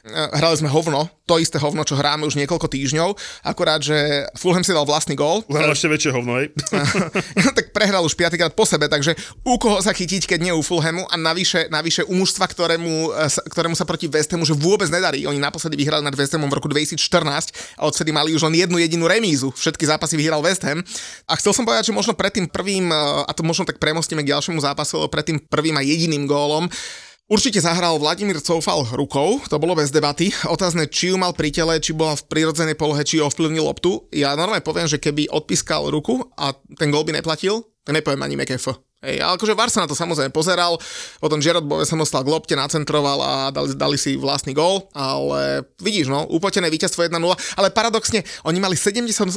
[0.09, 3.09] hrali sme hovno, to isté hovno, čo hráme už niekoľko týždňov,
[3.43, 5.43] akorát, že Fulham si dal vlastný gól.
[5.51, 6.55] Hral ešte väčšie hovno, hej?
[7.59, 11.03] tak prehral už piatýkrát po sebe, takže u koho sa chytiť, keď nie u Fulhamu
[11.11, 15.27] a navyše, navyše u mužstva, ktorému, e, ktorému sa proti West Hamu že vôbec nedarí.
[15.27, 18.79] Oni naposledy vyhrali nad West Hamom v roku 2014 a odvtedy mali už len jednu
[18.79, 19.51] jedinú remízu.
[19.51, 20.87] Všetky zápasy vyhral West Ham.
[21.27, 24.23] A chcel som povedať, že možno pred tým prvým, e, a to možno tak premostíme
[24.23, 26.71] k ďalšiemu zápasu, pred tým prvým a jediným gólom,
[27.27, 30.31] Určite zahral Vladimír Coufal rukou, to bolo bez debaty.
[30.47, 34.07] Otázne, či ju mal pri tele, či bola v prirodzenej polohe, či ovplyvnil loptu.
[34.15, 38.39] Ja normálne poviem, že keby odpískal ruku a ten gol by neplatil, tak nepoviem ani
[38.39, 38.86] MKF.
[39.07, 40.75] Hej, ale akože VAR sa na to samozrejme pozeral,
[41.23, 45.63] potom Gerard Bove sa dostal k lopte, nacentroval a dali, dali si vlastný gol, ale
[45.79, 47.15] vidíš, no, upotené víťazstvo 1-0,
[47.55, 49.31] ale paradoxne, oni mali 78%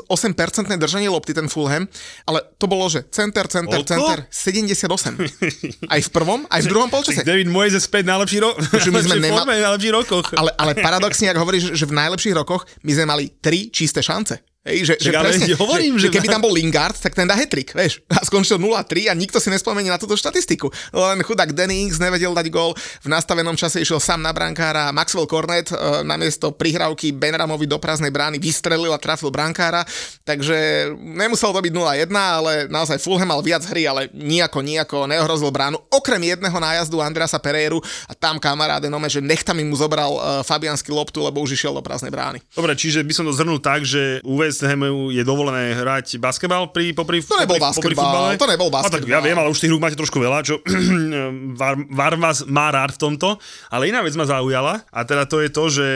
[0.73, 1.85] držanie lopty, ten Fulham,
[2.25, 3.93] ale to bolo, že center, center, Olko?
[3.93, 5.85] center, 78.
[5.85, 7.21] Aj v prvom, aj v druhom polčase.
[7.21, 10.33] David Moyes je späť najlepší, ro- my sme nema- najlepší rokoch.
[10.33, 14.48] Ale, ale paradoxne, ak hovoríš, že v najlepších rokoch my sme mali tri čisté šance.
[14.69, 17.73] Hej, že, že, presne, hovorím, že, že, keby tam bol Lingard, tak ten dá hetrik,
[17.73, 18.05] vieš.
[18.13, 20.69] A skončil 0-3 a nikto si nespomenie na túto štatistiku.
[20.93, 25.73] Len chudák Dennings nevedel dať gól, v nastavenom čase išiel sám na brankára, Maxwell Cornet
[25.73, 29.81] e, namiesto prihrávky Benramovi do prázdnej brány vystrelil a trafil brankára,
[30.21, 35.49] takže nemusel to byť 0-1, ale naozaj Fulham mal viac hry, ale nejako, nejako neohrozil
[35.49, 40.21] bránu, okrem jedného nájazdu Andreasa Pereiru a tam kamaráde, nome, že nechtami mu zobral uh,
[40.45, 42.43] Fabiansky loptu, lebo už išiel do prázdnej brány.
[42.53, 46.67] Dobre, čiže by som to zhrnul tak, že UV West Hamu je dovolené hrať basketbal
[46.75, 48.99] pri, popri, to nebol popri, basketbal, popri to nebol basketbal.
[48.99, 50.59] No, tak ja viem, ale už tých rúk máte trošku veľa, čo
[51.63, 53.39] Var, Var vás má rád v tomto.
[53.71, 55.87] Ale iná vec ma zaujala a teda to je to, že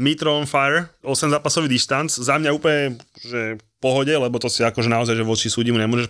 [0.00, 4.88] Mitro on Fire, 8 zápasový distanc, za mňa úplne že pohode, lebo to si akože
[4.88, 6.08] naozaj, že voči súdimu nemôžeš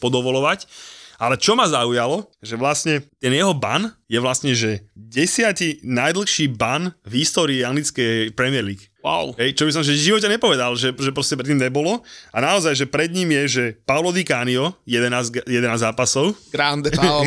[0.00, 0.64] podovolovať.
[1.16, 6.92] Ale čo ma zaujalo, že vlastne ten jeho ban je vlastne, že desiatý najdlhší ban
[7.08, 8.84] v histórii anglickej Premier League.
[9.04, 9.38] Wow.
[9.38, 12.02] Hej, čo by som že v živote nepovedal, že, že proste predtým nebolo.
[12.34, 17.22] A naozaj, že pred ním je, že Paolo Di Canio, 11, 11 zápasov, Grande Paolo.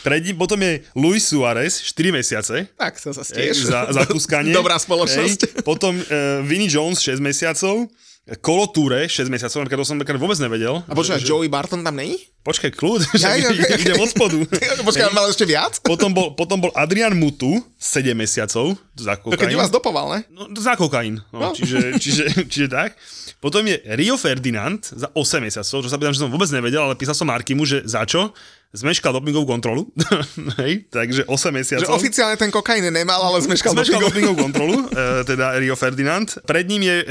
[0.00, 2.72] Pred ním potom je Luis Suárez, 4 mesiace.
[2.74, 3.68] tak, to sa Hej, tiež.
[3.68, 4.56] za, za kuskanie.
[4.56, 5.40] Dobrá spoločnosť.
[5.44, 5.64] Hej.
[5.66, 7.92] Potom uh, Vinnie Jones 6 mesiacov.
[8.38, 10.78] Kolo Toure 6 mesiacov, napríklad to som napríklad vôbec nevedel.
[10.86, 12.22] A počkaj, Joey Barton tam není?
[12.46, 14.38] Počkaj, kľud, Ja, ja, že ja, ide od spodu.
[14.86, 15.82] Počkaj, mal ešte viac?
[15.82, 20.20] Potom bol, potom bol Adrian Mutu 7 mesiacov za To keď vás dopoval, ne?
[20.30, 21.18] No, za kokain.
[21.28, 21.48] No, No.
[21.50, 22.94] čiže, čiže, čiže tak.
[23.36, 26.94] Potom je Rio Ferdinand za 8 mesiacov, čo sa pýtam, že som vôbec nevedel, ale
[26.94, 28.30] písal som Markimu, že za čo?
[28.70, 29.90] Zmeškal dopingovú kontrolu.
[30.62, 31.92] Hej, takže 8 Že mesiacov.
[31.92, 34.08] oficiálne ten kokain nemal, ale zmeškal Zmeškal dopingovú.
[34.08, 36.24] dopingovú kontrolu, e, teda Rio Ferdinand.
[36.40, 37.06] Pred ním je e,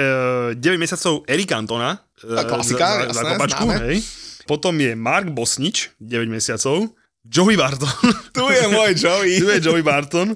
[0.55, 1.99] 9 mesiacov Eric Cantona.
[2.17, 3.75] E, klasika, za, za, za jasné, kopačku, známe.
[3.85, 3.97] hej.
[4.43, 6.89] Potom je Mark Bosnič, 9 mesiacov.
[7.21, 7.91] Joey Barton.
[8.31, 9.37] Tu je môj Joey.
[9.37, 10.33] tu je Joey Barton,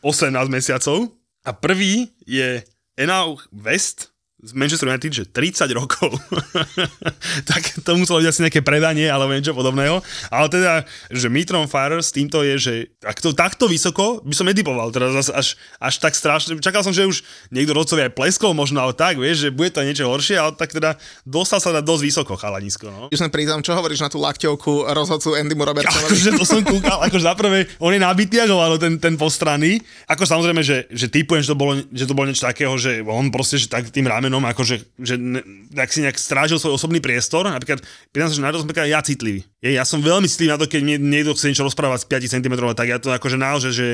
[0.00, 1.12] 18 mesiacov.
[1.44, 2.64] A prvý je
[2.96, 4.11] Enau West
[4.42, 6.10] z Manchester United, že 30 rokov.
[7.50, 10.02] tak to muselo byť asi nejaké predanie alebo niečo podobného.
[10.34, 10.72] Ale teda,
[11.14, 14.90] že Mitron Fire s týmto je, že takto, takto vysoko by som netypoval.
[14.90, 16.58] Teraz až, až tak strašne.
[16.58, 17.22] Čakal som, že už
[17.54, 20.74] niekto rodcovi aj pleskol možno, ale tak, vieš, že bude to niečo horšie, ale tak
[20.74, 22.90] teda dostal sa na dosť vysoko chalanisko.
[22.90, 23.02] No.
[23.14, 26.10] Už pri tom, čo hovoríš na tú lakťovku rozhodcu Andymu Robertsonovi?
[26.10, 29.78] Akože to som kúkal, akože za prvé, on je nabitý ako áno, ten, ten postranný.
[30.10, 33.30] Ako samozrejme, že, že typujem, že to, bolo, že to bolo niečo takého, že on
[33.30, 35.44] proste, že tak tým ramenom, akože, že ne,
[35.76, 37.44] tak si nejak strážil svoj osobný priestor.
[37.44, 39.44] Napríklad, pýtam sa, že na to som ja citlivý.
[39.60, 42.34] Je, ja som veľmi citlivý na to, keď mi niekto chce niečo rozprávať z 5
[42.40, 43.86] cm, tak ja to akože naozaj, že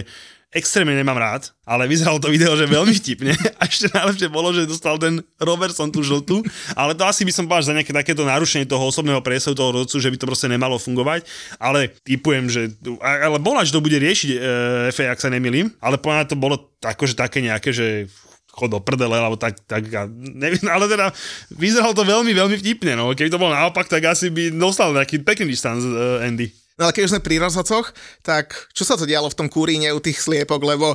[0.48, 3.36] extrémne nemám rád, ale vyzeralo to video, že veľmi vtipne.
[3.60, 6.40] A ešte najlepšie bolo, že dostal ten Robertson tú žltú,
[6.72, 9.96] ale to asi by som povedal, za nejaké takéto narušenie toho osobného priestoru toho rodcu,
[10.00, 11.28] že by to proste nemalo fungovať,
[11.60, 12.72] ale typujem, že,
[13.04, 14.38] ale bola, že to bude riešiť e,
[14.96, 18.08] FA, ak sa nemýlim, ale podľa to bolo akože také nejaké, že
[18.66, 21.14] do prdele, alebo tak, tak ja neviem, ale teda
[21.54, 23.14] vyzeralo to veľmi, veľmi vtipne, no.
[23.14, 26.50] Keby to bolo naopak, tak asi by dostal nejaký pekný distanc uh, Andy.
[26.78, 27.90] No ale keď už sme pri rozhodcoch,
[28.22, 30.94] tak čo sa to dialo v tom kúríne u tých sliepok, lebo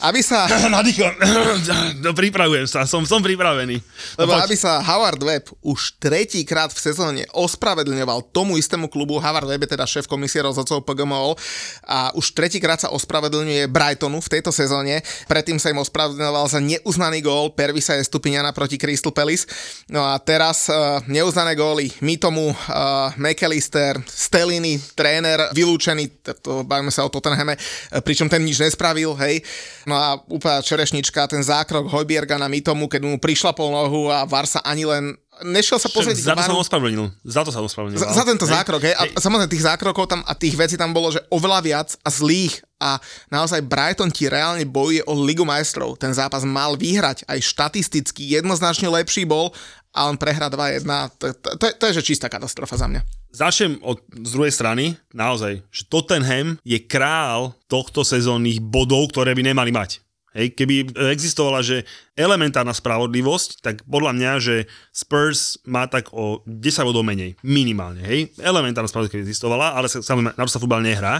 [0.00, 1.12] aby sa, Nadýcham,
[2.04, 3.76] no, pripravujem sa, som, som pripravený.
[4.16, 4.42] No, lebo poď.
[4.48, 9.76] aby sa Howard Webb už tretíkrát v sezóne ospravedlňoval tomu istému klubu, Howard Webb je
[9.76, 11.36] teda šéf komisie rozhodcov PGMOL
[11.84, 17.20] a už tretíkrát sa ospravedlňuje Brightonu v tejto sezóne, predtým sa im ospravedlňoval za neuznaný
[17.20, 19.44] gól Pervisa je Stupiniana proti Crystal Palace.
[19.92, 27.04] No a teraz uh, neuznané góly Mitomu, uh, McAllister, Steliny, tréner vylúčený, to bavíme sa
[27.04, 29.42] o Tottenhame, eh, pričom ten nič nespravil, hej.
[29.90, 34.22] No a úplná čerešnička, ten zákrok Hojbierga na Mitomu, keď mu prišla pol nohu a
[34.22, 36.62] VAR sa ani len nešiel sa pozrieť Za to k som VARu.
[36.62, 37.06] ospravedlnil.
[37.26, 37.98] Za to sa ospravedlnil.
[37.98, 38.52] Za, za tento Hej.
[38.54, 38.94] zákrok, hej.
[38.94, 39.18] A Hej.
[39.18, 42.96] samozrejme tých zákrokov tam a tých vecí tam bolo, že oveľa viac a zlých a
[43.28, 45.96] naozaj Brighton ti reálne bojuje o Ligu majstrov.
[46.00, 49.52] Ten zápas mal vyhrať aj štatisticky, jednoznačne lepší bol
[49.90, 50.86] a on prehrá 2-1.
[51.18, 53.02] To, to, to, to je že čistá katastrofa za mňa.
[53.30, 59.54] Začnem od, z druhej strany, naozaj, že Tottenham je král tohto sezónnych bodov, ktoré by
[59.54, 60.02] nemali mať.
[60.30, 61.82] Hej, keby existovala, že
[62.14, 64.56] elementárna spravodlivosť, tak podľa mňa, že
[64.94, 67.34] Spurs má tak o 10 bodov menej.
[67.42, 68.30] Minimálne, hej.
[68.38, 71.18] Elementárna spravodlivosť keby existovala, ale sa- samozrejme na to sa futbal nehrá.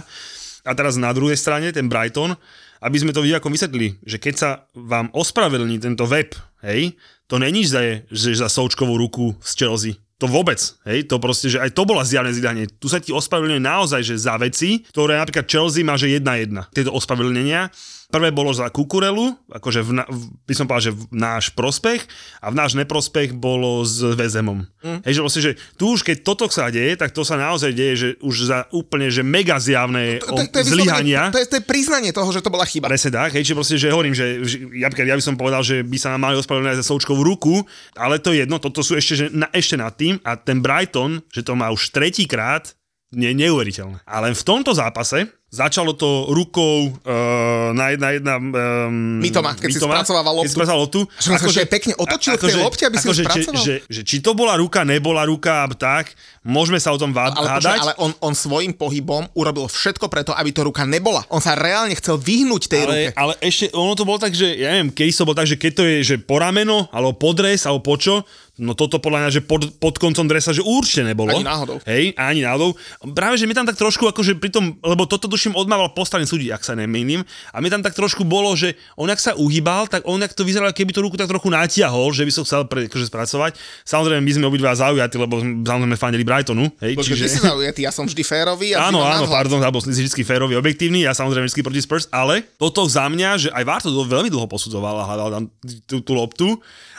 [0.65, 2.37] A teraz na druhej strane, ten Brighton,
[2.81, 6.33] aby sme to ako vysvetlili, že keď sa vám ospravedlní tento web,
[6.65, 6.97] hej,
[7.29, 9.93] to není za, že za Součkovú ruku z Chelsea.
[10.21, 12.69] To vôbec, hej, to proste, že aj to bola zjavné zidanie.
[12.77, 16.61] Tu sa ti ospravedlňuje naozaj, že za veci, ktoré napríklad Chelsea má, že jedna jedna.
[16.69, 17.73] Tieto ospravedlnenia.
[18.11, 20.03] Prvé bolo za Kukurelu, akože v, na,
[20.43, 22.03] by som povedal, že v náš prospech
[22.43, 24.67] a v náš neprospech bolo s Vezemom.
[24.83, 24.99] Mm.
[25.07, 27.93] Hej, že vlastne, že tu už keď toto sa deje, tak to sa naozaj deje,
[27.95, 31.31] že už za úplne, že mega zjavné To, to, to, je zlyhania.
[31.31, 32.91] to, je, to je priznanie toho, že to bola chyba.
[32.91, 35.87] Presne tak, hej, či proste, že hovorím, že, že ja, ja by som povedal, že
[35.87, 37.63] by sa nám mali ospravedlňovať za Součkovú ruku,
[37.95, 41.23] ale to je jedno, toto sú ešte, že na, ešte nad tým a ten Brighton,
[41.31, 42.75] že to má už tretíkrát,
[43.11, 44.03] nie neuveriteľné.
[44.07, 49.83] Ale v tomto zápase začalo to rukou uh, na jedna, jedna um, Mitoma, keď si
[49.83, 50.47] spracovával loptu.
[50.47, 51.01] Keď si spracoval loptu.
[51.19, 53.63] Že ešte aj pekne otočil k tej lopte, aby si ju akože, či, spracoval?
[53.67, 56.15] že, že, či to bola ruka, nebola ruka, tak,
[56.47, 57.79] môžeme sa o tom vá- Ale, hádať.
[57.83, 61.27] ale on, on svojim pohybom urobil všetko preto, aby to ruka nebola.
[61.27, 63.07] On sa reálne chcel vyhnúť tej ruke.
[63.11, 65.59] Ale, ale ešte ono to bolo tak, že ja neviem, kedy to bolo tak, že
[65.59, 68.23] keď to je že po rameno, alebo podres, alebo po čo,
[68.61, 71.33] No toto podľa mňa, že pod, pod koncom dresa, že určite nebolo.
[71.33, 71.81] Ani náhodou.
[71.81, 72.77] Hej, ani náhodou.
[73.17, 76.53] Práve, že mi tam tak trošku, akože pri tom, lebo toto tuším odmával postavený súdi,
[76.53, 77.25] ak sa nemýlim.
[77.49, 80.45] A mi tam tak trošku bolo, že on ak sa uhýbal, tak on ak to
[80.45, 83.57] vyzeralo, keby tú ruku tak trochu natiahol, že by som chcel pre, akože spracovať.
[83.81, 86.69] Samozrejme, my sme obidva zaujatí, lebo samozrejme fandili Brightonu.
[86.85, 87.25] Hej, Počkej, čiže...
[87.25, 88.77] ty si zaujatý, ja som vždy férový.
[88.77, 92.45] A Áno, áno, pardon, alebo si vždy férový, objektívny, ja samozrejme vždy proti Spurs, ale
[92.61, 95.43] toto za mňa, že aj Varto to veľmi dlho posudzoval a hľadal tam
[95.89, 96.47] tú, tú loptu.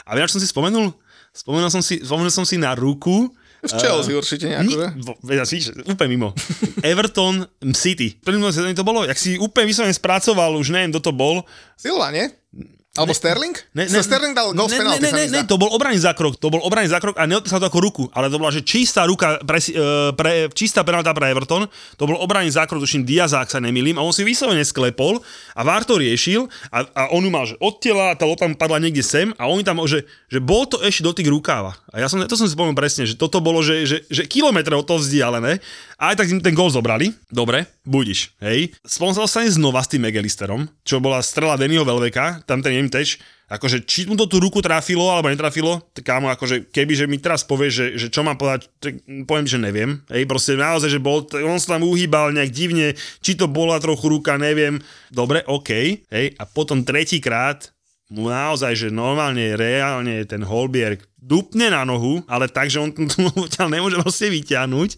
[0.03, 0.91] A čo som si spomenul?
[1.33, 4.87] Spomenul som si, spomenul som si na ruku, V Chelsea určite nejako, že?
[5.23, 6.29] Ni- víš, úplne mimo.
[6.83, 8.11] Everton City.
[8.19, 11.47] Prvým sezóne to bolo, jak si úplne vyslovene spracoval, už neviem, kto to bol.
[11.79, 12.27] Silva, nie?
[12.93, 13.57] Alebo Sterling?
[13.73, 16.53] Ne, Ne, Sterling dal gol ne, penalty, ne, ne, ne, to bol obraný zákrok, to
[16.53, 19.57] bol obraný zákrok a neodpísal to ako ruku, ale to bola, že čistá ruka, pre,
[19.57, 21.65] e, pre, čistá penalta pre Everton,
[21.97, 25.25] to bol obraný zákrok, tuším Diaza, ak sa nemýlim, a on si vyslovene sklepol
[25.57, 28.77] a VAR to riešil a, a on ju mal, že od tela, tá mu padla
[28.77, 31.73] niekde sem a oni tam, že, že bol to ešte dotyk rukáva.
[31.89, 34.77] A ja som, to som si spomenul presne, že toto bolo, že, že, že kilometre
[34.77, 35.57] od toho vzdialené
[35.97, 37.09] a aj tak im ten gol zobrali.
[37.33, 38.69] Dobre, budiš, hej.
[38.85, 43.19] Spomínal sa znova s tým Megalisterom, čo bola strela Dennyho Velveka, tam ten teč,
[43.51, 47.21] akože či mu to tú ruku trafilo alebo netrafilo, tak kámo, akože keby, že mi
[47.21, 48.97] teraz povie, že, že čo mám povedať, tak
[49.29, 50.01] poviem, že neviem.
[50.09, 54.09] Hej, proste naozaj, že bol, on sa tam uhýbal nejak divne, či to bola trochu
[54.09, 54.81] ruka, neviem.
[55.13, 55.69] Dobre, OK,
[56.09, 57.69] hej, a potom tretíkrát
[58.13, 62.91] mu naozaj, že normálne, reálne ten Holbjerg dupne na nohu, ale tak, že on
[63.55, 64.89] ťa nemôže proste vyťahnuť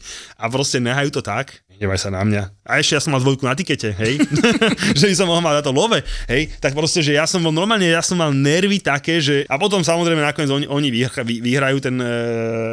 [0.41, 1.61] a proste nehajú to tak.
[1.76, 2.63] Nevaj sa na mňa.
[2.63, 4.15] A ešte ja som mal dvojku na tikete, hej?
[4.99, 5.99] že by som mohol mať na to love,
[6.32, 6.47] hej?
[6.63, 9.43] Tak proste, že ja som bol normálne, ja som mal nervy také, že...
[9.51, 12.15] A potom samozrejme nakoniec oni, oni vyhra, vy, vyhrajú ten, e,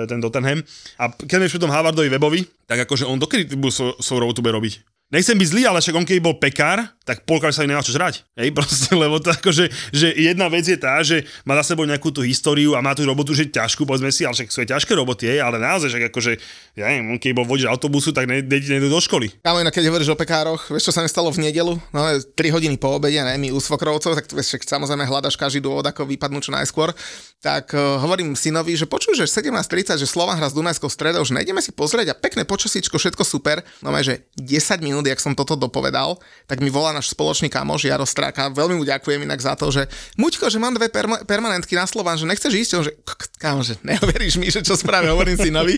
[0.06, 0.62] ten Tottenham.
[1.02, 2.40] A keď sme pri tom Havardovi webovi,
[2.70, 4.74] tak akože on dokedy bude so, so robiť?
[5.12, 8.24] Nechcem byť zlý, ale však on keď bol pekár, tak polka sa nemá čo žrať.
[8.32, 12.08] Hej, proste, lebo to akože, že jedna vec je tá, že má za sebou nejakú
[12.08, 14.92] tú históriu a má tú robotu, že ťažkú, povedzme si, ale však sú aj ťažké
[14.96, 16.32] roboty, hej, ale naozaj, že akože,
[16.80, 19.28] ja neviem, on keď bol vodič autobusu, tak ne, nejdu do školy.
[19.44, 21.76] Kámo, inak keď hovoríš o pekároch, vieš čo sa mi stalo v nedelu?
[21.92, 25.60] No, 3 hodiny po obede, ne, my u svokrovcov, tak vieš, však samozrejme hľadaš každý
[25.60, 26.96] dôvod, ako vypadnúť čo najskôr.
[27.42, 31.34] Tak uh, hovorím synovi, že počuj, že 17.30, že Slovan hra s Dunajskou stredou, že
[31.34, 33.66] nejdeme si pozrieť a pekné počasíčko, všetko super.
[33.82, 38.06] No že 10 minút, jak som toto dopovedal, tak mi volá náš spoločný kamoš Jaro
[38.06, 39.88] Stráka, veľmi mu ďakujem inak za to, že
[40.20, 43.60] Muťko, že mám dve perma- permanentky na Slovan, že nechceš ísť, on že "Kok- kámo,
[43.64, 45.74] že neuveríš mi, že čo spravím, hovorím synovi.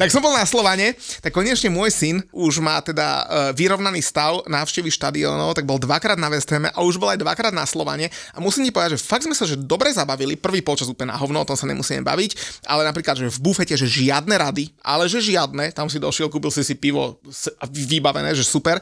[0.00, 0.94] tak som bol na Slovane,
[1.24, 3.24] tak konečne môj syn už má teda uh,
[3.56, 7.64] vyrovnaný stav návštevy štadiónov, tak bol dvakrát na West a už bol aj dvakrát na
[7.64, 8.10] Slovane.
[8.34, 11.18] A musím ti povedať, že fakt sme sa že dobre zabavili, prvý polčas úplne na
[11.18, 15.06] hovno, o tom sa nemusíme baviť, ale napríklad, že v bufete, že žiadne rady, ale
[15.06, 17.18] že žiadne, tam si došiel, kúpil si si pivo
[17.70, 18.76] vybavené, že super.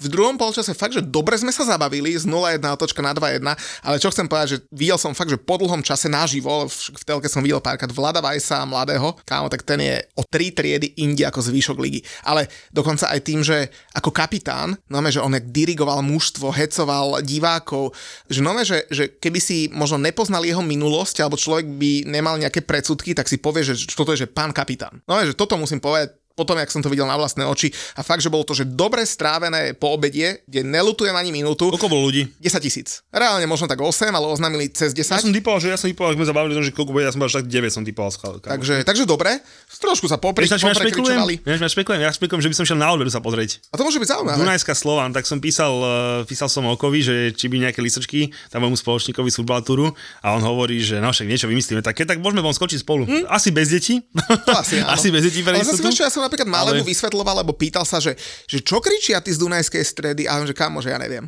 [0.00, 3.44] V druhom polčase fakt, že dobre sme sa zabavili z 0-1 otočka na 2-1,
[3.84, 7.28] ale čo chcem povedať, že videl som fakt, že po dlhom čase naživo, v telke
[7.28, 11.44] som videl párkrát Vlada Vajsa mladého, kámo, tak ten je o tri triedy inde ako
[11.44, 12.00] zvýšok ligy.
[12.24, 17.92] Ale dokonca aj tým, že ako kapitán, no že on dirigoval mužstvo, hecoval divákov,
[18.24, 22.64] že no že, že keby si možno nepoznal jeho minulosť, alebo človek by nemal nejaké
[22.64, 25.04] predsudky, tak si povie, že toto je, že pán kapitán.
[25.04, 28.24] No že toto musím povedať, potom, jak som to videl na vlastné oči a fakt,
[28.24, 32.24] že bolo to, že dobre strávené po obede, kde nelutujem ani minútu, Koľko bolo ľudí?
[32.40, 33.04] 10 tisíc.
[33.12, 35.04] Reálne možno tak 8, ale oznámili cez 10.
[35.12, 37.04] Ja som typoval, že ja som typoval, sme sa bavili, o tom, že koľko bude,
[37.04, 38.08] ja som až tak 9 som typoval.
[38.40, 39.38] Takže, takže dobre,
[39.76, 41.44] trošku sa popri, ja špekulujem?
[41.44, 42.00] Vieš, ja špekulujem?
[42.00, 43.60] Ja špekujem, že by som šiel na odberu sa pozrieť.
[43.70, 44.36] A to môže byť zaujímavé.
[44.40, 45.90] Dunajská Slovan, tak som písal, uh,
[46.24, 49.92] písal som Okovi, že či by nejaké listočky tam môjmu spoločníkovi z futbalatúru
[50.24, 51.84] a on hovorí, že no však niečo vymyslíme.
[51.84, 53.04] Tak keď tak môžeme von skočiť spolu.
[53.04, 53.28] Hm?
[53.28, 54.00] Asi bez detí.
[54.46, 54.96] To asi, áno.
[54.96, 58.14] asi bez detí Ale zase ja som napríklad malému Ale- vysvetloval, lebo pýtal sa, že,
[58.46, 61.26] že čo kričia ty z Dunajskej stredy a on, že kámo, že ja neviem.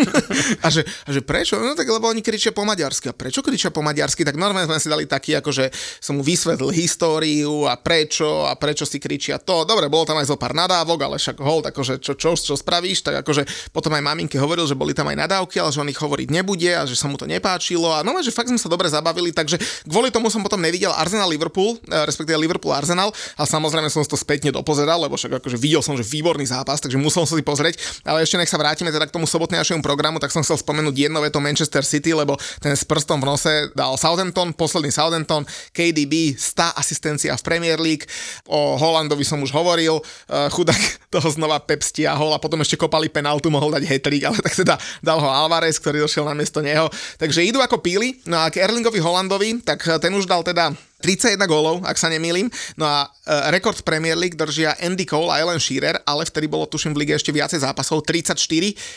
[0.64, 1.60] a, že, a že prečo?
[1.60, 3.12] No tak lebo oni kričia po maďarsky.
[3.12, 4.24] A prečo kričia po maďarsky?
[4.24, 5.68] Tak normálne sme si dali taký, akože
[6.00, 9.68] som mu vysvetlil históriu a prečo a prečo si kričia to.
[9.68, 13.04] Dobre, bolo tam aj zo pár nadávok, ale však hold, akože čo, čo, čo spravíš,
[13.04, 16.00] tak akože potom aj maminke hovoril, že boli tam aj nadávky, ale že on ich
[16.00, 17.92] hovoriť nebude a že sa mu to nepáčilo.
[17.92, 21.28] A no, že fakt sme sa dobre zabavili, takže kvôli tomu som potom nevidel Arsenal
[21.28, 25.82] Liverpool, eh, respektíve Liverpool Arsenal, a samozrejme som to spätne dopozeral, lebo však akože videl
[25.82, 27.74] som, že výborný zápas, takže musel som si pozrieť.
[28.06, 31.18] Ale ešte nech sa vrátime teda k tomu sobotnejšiemu programu, tak som chcel spomenúť jedno
[31.18, 35.42] veto Manchester City, lebo ten s prstom v nose dal Southampton, posledný Southampton,
[35.74, 38.06] KDB, 100 asistencia v Premier League.
[38.46, 40.78] O Holandovi som už hovoril, eh, chudák
[41.18, 44.78] toho znova Pep stiahol a potom ešte kopali penaltu, mohol dať hetrik, ale tak teda
[45.02, 46.86] dal ho Alvarez, ktorý došiel na miesto neho.
[47.18, 51.38] Takže idú ako píly, no a k Erlingovi Holandovi, tak ten už dal teda 31
[51.46, 52.50] gólov, ak sa nemýlim.
[52.74, 56.66] No a uh, rekord Premier League držia Andy Cole a Alan Shearer, ale vtedy bolo
[56.66, 58.34] tuším v lige ešte viacej zápasov, 34,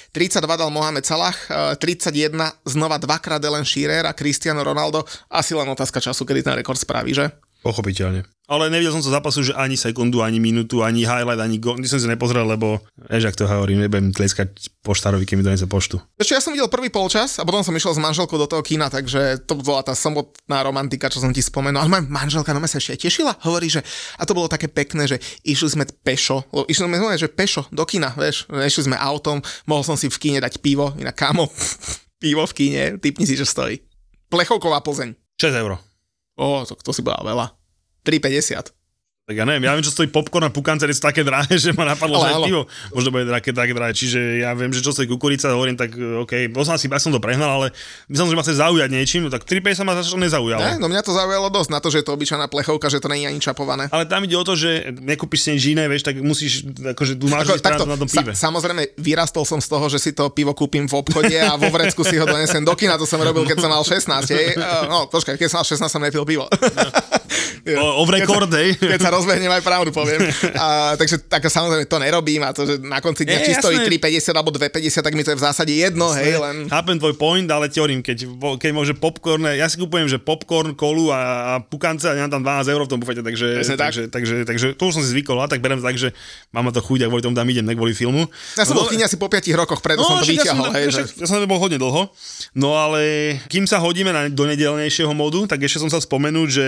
[0.10, 2.34] 32 dal Mohamed Salah, uh, 31
[2.66, 5.06] znova dvakrát Alan Shearer a Cristiano Ronaldo.
[5.30, 7.51] Asi len otázka času, kedy ten rekord spraví, že?
[7.62, 8.26] Pochopiteľne.
[8.52, 11.80] Ale nevidel som sa zápasu, že ani sekundu, ani minútu, ani highlight, ani gol.
[11.80, 15.72] Nič som si nepozrel, lebo vieš, ak to hovorím, nebudem tleskať poštárovi, keď mi donese
[15.72, 16.04] poštu.
[16.20, 18.92] Ešte ja som videl prvý polčas a potom som išiel s manželkou do toho kina,
[18.92, 21.80] takže to bola tá samotná romantika, čo som ti spomenul.
[21.80, 23.88] Ale moja manželka no sa ešte aj tešila, hovorí, že
[24.20, 27.88] a to bolo také pekné, že išli sme pešo, lebo išli sme že pešo do
[27.88, 31.48] kina, vieš, išli sme autom, mohol som si v kine dať pivo, inak kámo,
[32.24, 33.80] pivo v kine, typni si, čo stojí.
[34.28, 35.16] Plechovková Plzeň.
[35.40, 35.91] 6 eur.
[36.42, 37.54] Ó, to, to si bola veľa.
[38.02, 38.74] 3,50.
[39.22, 41.86] Tak ja neviem, ja viem, čo stojí popcorn a pukance, sú také drahé, že ma
[41.86, 43.94] napadlo, ale, že aj pivo možno bude také, také drahé.
[43.94, 47.14] Čiže ja viem, že čo stojí kukurica, hovorím, tak OK, bol som asi, ja som
[47.14, 47.68] to prehnal, ale
[48.10, 50.62] myslím, že ma chce zaujať niečím, no tak 3,50 sa ma začalo nezaujalo.
[50.66, 53.14] Ne, no mňa to zaujalo dosť na to, že je to obyčajná plechovka, že to
[53.14, 53.94] je ani čapované.
[53.94, 57.30] Ale tam ide o to, že nekúpiš si nič iné, vieš, tak musíš, akože tu
[57.30, 58.34] máš Ako, takto, na tom pive.
[58.34, 61.70] Sa, samozrejme, vyrastol som z toho, že si to pivo kúpim v obchode a vo
[61.70, 64.02] vrecku si ho donesem do kina, to som robil, keď som mal 16.
[64.34, 64.58] Hej.
[64.90, 66.50] No, počkaj, keď som mal 16, som nepil pivo.
[66.50, 67.78] No.
[68.02, 68.50] o, o rekord,
[68.82, 70.24] keď sa rozbehnem aj pravdu poviem.
[70.56, 74.32] A, takže tak samozrejme to nerobím a to, že na konci dňa či stojí 3,50
[74.32, 76.24] alebo 2,50, tak mi to je v zásade jedno, jasné.
[76.24, 76.56] hej, len...
[76.72, 78.26] Chápem tvoj point, ale ti hovorím, keď,
[78.58, 82.44] keď môže popcorn, ja si kúpujem, že popcorn, kolu a, a pukance a nemám tam
[82.64, 83.86] 12 eur v tom bufete, takže, takže, tak.
[83.92, 86.16] takže, takže, takže, to už som si zvykol, a tak berem tak, že
[86.56, 88.30] mám na to chuť a kvôli tomu tam idem, ne kvôli filmu.
[88.56, 90.72] Ja som no, bol v asi po 5 rokoch, preto no, som to vyťahol.
[90.72, 91.02] Ja, hej, že...
[91.20, 92.08] ja som bol hodne dlho,
[92.56, 93.02] no ale
[93.50, 96.68] kým sa hodíme na, do nedelnejšieho modu, tak ešte som sa spomenúť, že,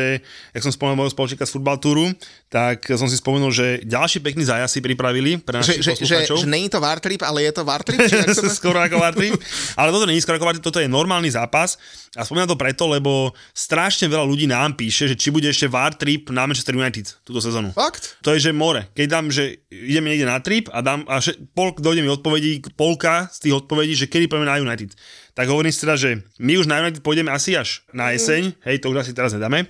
[0.51, 2.09] jak som spomenul môjho spoločníka z futbaltúru,
[2.53, 6.37] tak som si spomenul, že ďalší pekný zájazd si pripravili pre našich že, že, že,
[6.37, 7.97] že není to Wartrip, ale je to Wartrip?
[8.61, 9.33] skoro ako Wartrip.
[9.73, 11.81] Ale toto je skoro ako Wartrip, toto je normálny zápas.
[12.13, 16.29] A spomínam to preto, lebo strašne veľa ľudí nám píše, že či bude ešte Wartrip
[16.29, 17.73] na Manchester United túto sezónu.
[17.73, 18.21] Fakt?
[18.21, 18.85] To je, že more.
[18.93, 21.17] Keď dám, že ideme niekde na trip a dám, a
[21.57, 24.93] pol, dojde mi odpovedí, polka z tých odpovedí, že kedy pôjdeme na United.
[25.33, 28.77] Tak hovorím si teda, že my už na United pôjdeme asi až na jeseň, hej,
[28.77, 29.65] to už asi teraz nedáme,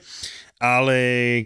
[0.61, 0.97] ale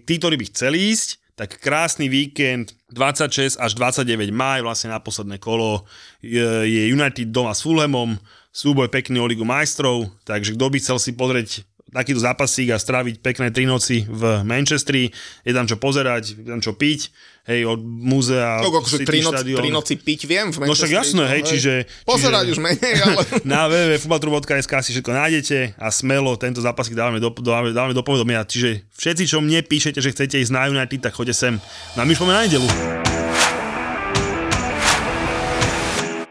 [0.03, 5.37] tí, ktorí by chceli ísť, tak krásny víkend, 26 až 29 maj, vlastne na posledné
[5.37, 5.85] kolo
[6.25, 8.17] je United doma s Fulhamom,
[8.49, 11.61] súboj pekný o Ligu majstrov, takže kto by chcel si pozrieť
[11.93, 15.13] takýto zápasík a stráviť pekné tri noci v Manchestri,
[15.45, 17.13] je tam čo pozerať, je tam čo piť,
[17.47, 21.23] hej, od múzea, no, akože tri, noc, tri noci piť viem v No však jasné,
[21.31, 21.71] hej, čiže...
[22.03, 23.21] Pozerať čiže, už menej, ale...
[23.47, 28.43] na www.futbaltru.sk si všetko nájdete a smelo tento zápasík dávame do, dávame, dávame do povedomia.
[28.43, 31.53] Čiže všetci, čo mne píšete, že chcete ísť na United, tak choďte sem.
[31.95, 33.06] No a my už na nedelu.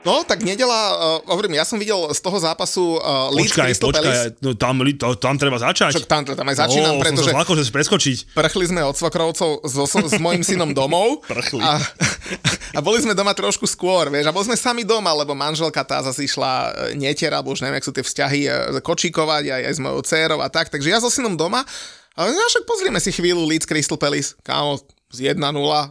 [0.06, 3.90] No, tak nedela, uh, hovorím, ja som videl z toho zápasu uh, Leeds počkaj, Crystal
[3.90, 4.38] počkaj, Palace.
[4.38, 5.98] no, tam, to, tam treba začať.
[5.98, 7.34] Čo, tam, tam aj začínam, oh, pretože...
[7.34, 8.16] Som sa že preskočiť.
[8.38, 11.20] Prchli sme od svokrovcov so, s mojim synom domov.
[11.34, 11.58] Prchli.
[11.58, 11.82] A,
[12.70, 15.98] a, boli sme doma trošku skôr, vieš, a boli sme sami doma, lebo manželka tá
[16.06, 18.46] zase išla e, netier, alebo už neviem, ak sú tie vzťahy,
[18.86, 21.66] kočíkovať aj, aj s mojou dcerou a tak, takže ja so synom doma
[22.16, 24.32] a no však pozrieme si chvíľu Leeds Crystal Palace.
[24.40, 24.80] Kámo,
[25.16, 25.40] z 1-0,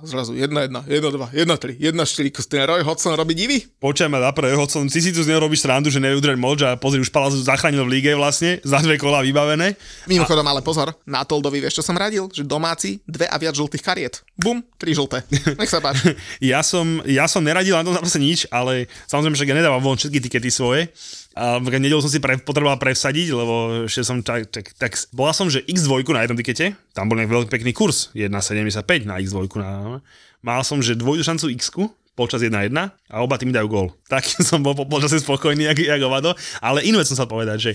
[0.05, 3.65] zrazu 1-1, 1-2, 1-3, 1-4, ten Roy Hodgson robí divy?
[3.81, 6.61] Počujem ma Roy Hodgson, si si tu z neho robíš srandu, že nevie udrieť moč
[6.61, 9.73] a pozri, už Palaz zachránil v líge vlastne, za dve kola vybavené.
[10.05, 10.53] Mimochodom, a...
[10.53, 12.29] ale pozor, na Toldovi vieš, čo som radil?
[12.29, 14.21] Že domáci, dve a viac žltých kariet.
[14.37, 15.25] Bum, tri žlté.
[15.57, 16.13] Nech sa páči.
[16.53, 19.97] ja, som, ja som neradil na tom zápase nič, ale samozrejme, že ja nedávam von
[19.97, 20.93] všetky tikety svoje.
[21.35, 25.51] A nedelu som si pre, potreboval presadiť, lebo ešte som tak, tak, tak, bola som,
[25.51, 29.43] že X2 na jednom tikete, tam bol veľmi pekný kurz, 1,75 na X2.
[29.59, 29.99] Na,
[30.39, 31.75] mal som, že dvojdu šancu x
[32.15, 32.71] počas 1-1
[33.11, 33.87] a oba tými dajú gól.
[34.07, 36.31] Tak som bol po počase spokojný, jak, jak ovado.
[36.63, 37.71] Ale inú vec som sa povedať, že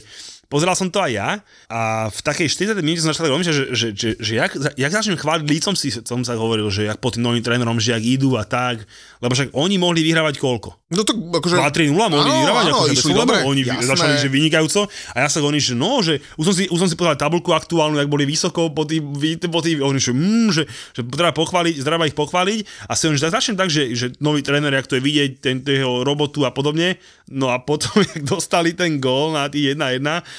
[0.50, 1.28] Pozeral som to aj ja
[1.70, 5.14] a v takej 40 minúte som začal rozmýšľať, že, že, že, že jak, jak začnem
[5.14, 8.34] chváliť lícom si som sa hovoril, že jak po tým novým trénerom, že jak idú
[8.34, 8.82] a tak,
[9.22, 10.74] lebo však oni mohli vyhrávať koľko?
[10.90, 11.54] No to akože...
[11.54, 13.86] 2-3-0 mohli áno, vyhrávať, áno, akože išli dobre, oni jasné.
[13.94, 16.88] začali že vynikajúco a ja sa hovorím, že no, že už som si, už som
[16.90, 19.06] si povedal tabulku aktuálnu, jak boli vysoko po tým,
[19.46, 23.22] po tým oni, že, mm, že, že treba pochváliť, treba ich pochváliť a si hovorím,
[23.22, 26.50] že začnem tak, že, že nový tréner, jak to je vidieť, ten, jeho robotu a
[26.50, 26.98] podobne,
[27.30, 30.02] no a potom, jak dostali ten gól na tých 1-1,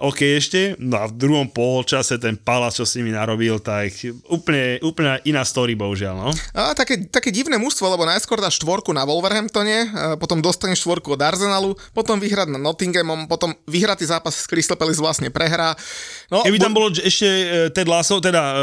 [0.00, 3.92] OK ešte, no a v druhom polčase ten Palace, čo s nimi narobil, tak
[4.32, 6.30] úplne, úplne iná story, bohužiaľ, no.
[6.56, 11.20] A také, také divné mužstvo, lebo najskôr dá štvorku na Wolverhamptone, potom dostane štvorku od
[11.20, 15.76] Arsenalu, potom vyhrať na Nottinghamom, potom vyhratý zápas s Crystal Palace vlastne prehrá.
[16.32, 18.60] No, Keby tam bolo ešte uh, Ted Lasso, teda uh,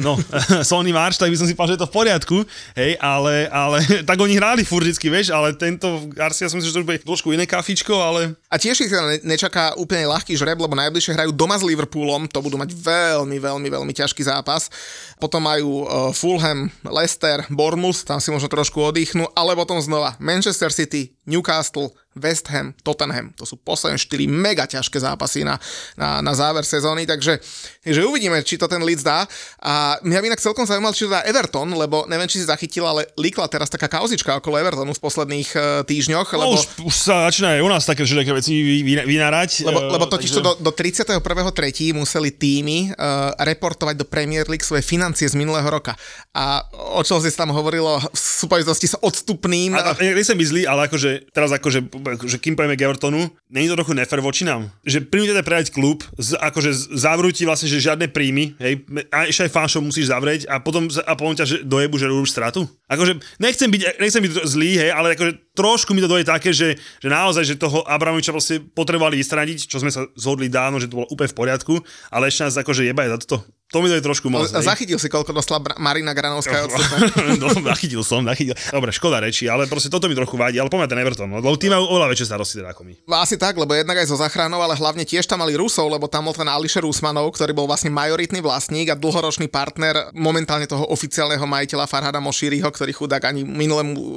[0.00, 0.16] no,
[0.70, 2.36] Sony March, tak by som si povedal, že je to v poriadku,
[2.74, 6.80] hej, ale, ale tak oni hráli furt vždycky, vieš, ale tento ja som si, že
[6.80, 8.38] to bude trošku iné kafičko, ale...
[8.48, 8.92] A tiež ich
[9.26, 13.34] nečaká úplne ľahký ľahký žreb, lebo najbližšie hrajú doma s Liverpoolom, to budú mať veľmi,
[13.42, 14.70] veľmi, veľmi ťažký zápas.
[15.18, 20.70] Potom majú uh, Fulham, Leicester, Bournemouth, tam si možno trošku oddychnú, ale potom znova Manchester
[20.70, 23.30] City, Newcastle, West Ham, Tottenham.
[23.38, 25.54] To sú posledné 4 mega ťažké zápasy na,
[25.94, 27.38] na, na záver sezóny, takže,
[27.86, 29.30] takže uvidíme, či to ten Leeds dá.
[29.62, 32.82] A mňa by inak celkom zaujímal, či to dá Everton, lebo neviem, či si zachytil,
[32.82, 36.28] ale líkla teraz taká kauzička okolo Evertonu v posledných uh, týždňoch.
[36.34, 39.62] No, lebo, už, už sa začína aj u nás také všelijaké veci vy- vy- vynárať.
[39.70, 41.94] lebo, eh, lebo totiž takže- to do, do 31.3.
[41.94, 45.94] museli týmy uh, reportovať do Premier League svoje financie z minulého roka.
[46.34, 49.78] A o čo si tam hovorilo v súpojitosti s odstupným.
[49.78, 53.68] A, a, nechcem byť zlý, ale akože, teraz akože, akože kým pojeme k Evertonu, není
[53.68, 54.68] to trochu nefer voči nám?
[54.84, 59.54] Že prinútete predať klub, z, akože zavrú vlastne, že žiadne príjmy, hej, a ešte aj
[59.54, 62.66] fanšov musíš zavrieť a potom, a potom ťa že dojebu, že robíš stratu?
[62.90, 66.80] Akože, nechcem byť, nechcem byť zlý, hej, ale akože trošku mi to doje také, že,
[66.98, 71.04] že naozaj, že toho Abramoviča proste potrebovali vystradiť, čo sme sa zhodli dávno, že to
[71.04, 71.74] bolo úplne v poriadku,
[72.08, 73.44] ale ešte nás akože jebaj za toto.
[73.70, 74.50] To mi to je trošku moc.
[74.50, 74.66] hej.
[74.66, 76.66] Zachytil si, koľko dostala Bra- Marina Granovská
[77.38, 78.58] no, zachytil som, zachytil.
[78.74, 81.54] Dobre, škoda reči, ale proste toto mi trochu vadí, ale poďme ten Everton, no, lebo
[81.54, 82.94] tí majú oveľa väčšie starosti teda ako my.
[83.14, 86.26] Asi tak, lebo jednak aj so záchranou, ale hlavne tiež tam mali Rusov, lebo tam
[86.26, 91.46] bol ten Alisher Usmanov, ktorý bol vlastne majoritný vlastník a dlhoročný partner momentálne toho oficiálneho
[91.46, 94.10] majiteľa Farhada Mošíriho, ktorý chudák ani minulému uh,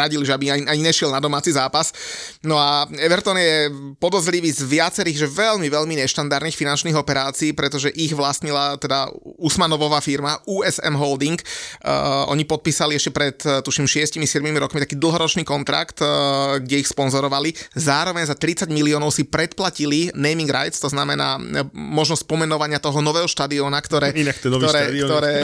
[0.00, 1.90] radil, že aby ani, ani nešiel na domáci zápas.
[2.44, 8.12] No a Everton je podozrivý z viacerých, že veľmi, veľmi neštandardných finančných operácií, pretože ich
[8.12, 9.08] vlastnila teda
[9.40, 11.40] Usmanovová firma USM Holding.
[11.82, 14.20] Uh, oni podpísali ešte pred, uh, tuším, 6-7
[14.60, 17.56] rokmi taký dlhoročný kontrakt, uh, kde ich sponzorovali.
[17.72, 23.26] Zároveň za 30 miliónov si predplatili naming rights, to znamená uh, možnosť pomenovania toho nového
[23.26, 25.36] štadióna, ktoré, Inak ktoré, ktoré,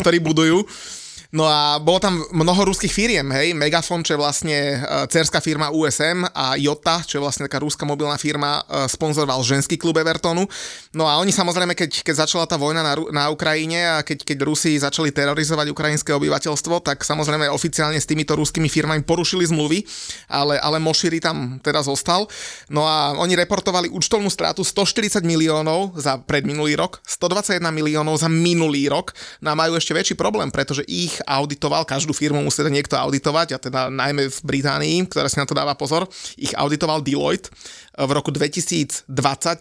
[0.00, 0.58] ktorý budujú.
[1.30, 5.70] No a bolo tam mnoho ruských firiem, hej, Megafon, čo je vlastne uh, cerská firma
[5.70, 10.50] USM a Jota, čo je vlastne taká rúska mobilná firma, uh, sponzoroval ženský klub Evertonu.
[10.90, 14.38] No a oni samozrejme, keď, keď začala tá vojna na, na Ukrajine a keď, keď
[14.42, 19.86] Rusi začali terorizovať ukrajinské obyvateľstvo, tak samozrejme oficiálne s týmito ruskými firmami porušili zmluvy,
[20.34, 22.26] ale, ale Moširi tam teda zostal.
[22.74, 28.90] No a oni reportovali účtovnú stratu 140 miliónov za predminulý rok, 121 miliónov za minulý
[28.90, 29.14] rok.
[29.38, 33.48] No a majú ešte väčší problém, pretože ich auditoval, každú firmu musí teda niekto auditovať,
[33.54, 37.50] a teda najmä v Británii, ktorá si na to dáva pozor, ich auditoval Deloitte.
[37.96, 39.06] V roku 2020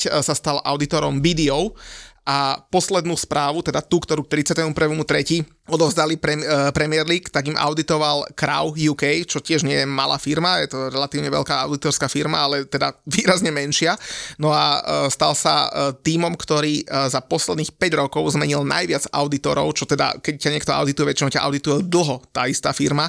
[0.10, 1.76] sa stal auditorom BDO
[2.30, 5.59] a poslednú správu, teda tú, ktorú k 31.3.
[5.70, 10.18] odovzdali pre, uh, Premier League, tak im auditoval Crow UK, čo tiež nie je malá
[10.18, 13.96] firma, je to relatívne veľká auditorská firma, ale teda výrazne menšia.
[14.42, 19.72] No a uh, stal sa uh, týmom, ktorý za posledných 5 rokov zmenil najviac auditorov,
[19.78, 23.08] čo teda, keď ťa niekto audituje, väčšinou ťa audituje dlho tá istá firma.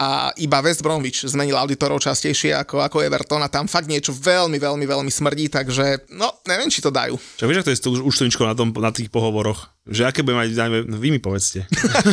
[0.00, 4.56] A iba West Bromwich zmenil auditorov častejšie ako, ako Everton a tam fakt niečo veľmi,
[4.56, 7.18] veľmi, veľmi smrdí, takže no, neviem, či to dajú.
[7.36, 9.68] Čo vieš, to je tou účtovničkou na, tom, na tých pohovoroch?
[9.88, 11.64] Že aké bude mať, dajme, no, vy mi povedzte.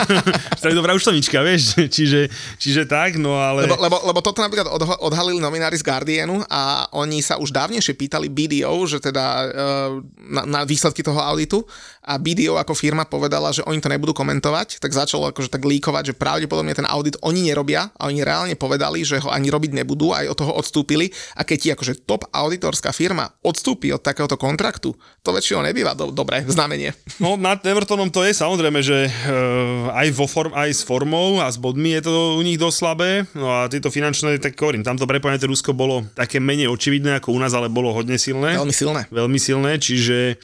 [0.64, 3.68] tak dobrá účtovnička, vieš, čiže, čiže tak, no ale...
[3.68, 8.00] Lebo, lebo, lebo toto napríklad odha- odhalili novinári z Guardianu a oni sa už dávnejšie
[8.00, 9.92] pýtali BDO, že teda uh,
[10.32, 11.68] na, na výsledky toho auditu
[12.08, 16.14] a BDO ako firma povedala, že oni to nebudú komentovať, tak začalo akože tak líkovať,
[16.14, 20.16] že pravdepodobne ten audit oni nerobia a oni reálne povedali, že ho ani robiť nebudú,
[20.16, 24.96] aj od toho odstúpili a keď ti akože top auditorská firma odstúpi od takéhoto kontraktu,
[25.20, 26.96] to väčšinou nebýva do, dobré znamenie.
[27.20, 31.52] No nad Evertonom to je samozrejme, že uh, aj, vo form, aj s formou a
[31.52, 33.10] s bodmi je to u nich dosť slabé.
[33.36, 37.40] No a tieto finančné, tak hovorím, tamto prepojenie Rusko bolo také menej očividné ako u
[37.42, 38.56] nás, ale bolo hodne silné.
[38.56, 39.02] Veľmi silné.
[39.12, 40.38] Veľmi silné, čiže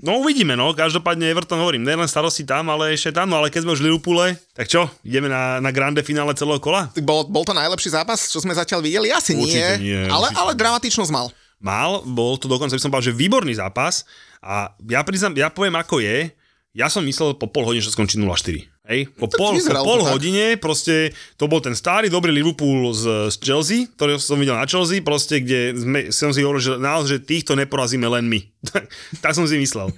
[0.00, 0.72] No uvidíme, no.
[0.72, 3.28] Každopádne Everton, hovorím, nielen starosti tam, ale ešte tam.
[3.28, 4.26] No ale keď sme už v Liverpoole,
[4.56, 4.88] tak čo?
[5.04, 6.88] Ideme na, na grande finále celého kola?
[7.04, 9.12] Bol, bol to najlepší zápas, čo sme zatiaľ videli?
[9.12, 10.60] Asi Určite nie, nie, ale, určite ale nie.
[10.64, 11.28] dramatičnosť mal.
[11.60, 14.08] Mal, bol to dokonca, by som povedal, že výborný zápas.
[14.40, 16.32] A ja priznám, ja poviem ako je,
[16.72, 18.64] ja som myslel po pol hodine, že skončí 0-4.
[18.90, 20.12] Hej, po pol, po pol to tak.
[20.18, 24.66] hodine proste to bol ten starý dobrý Liverpool z, z Chelsea, ktorý som videl na
[24.66, 28.42] Chelsea, proste, kde sme, som si hovoril, že naozaj, že týchto neporazíme len my.
[29.22, 29.94] tak som si myslel.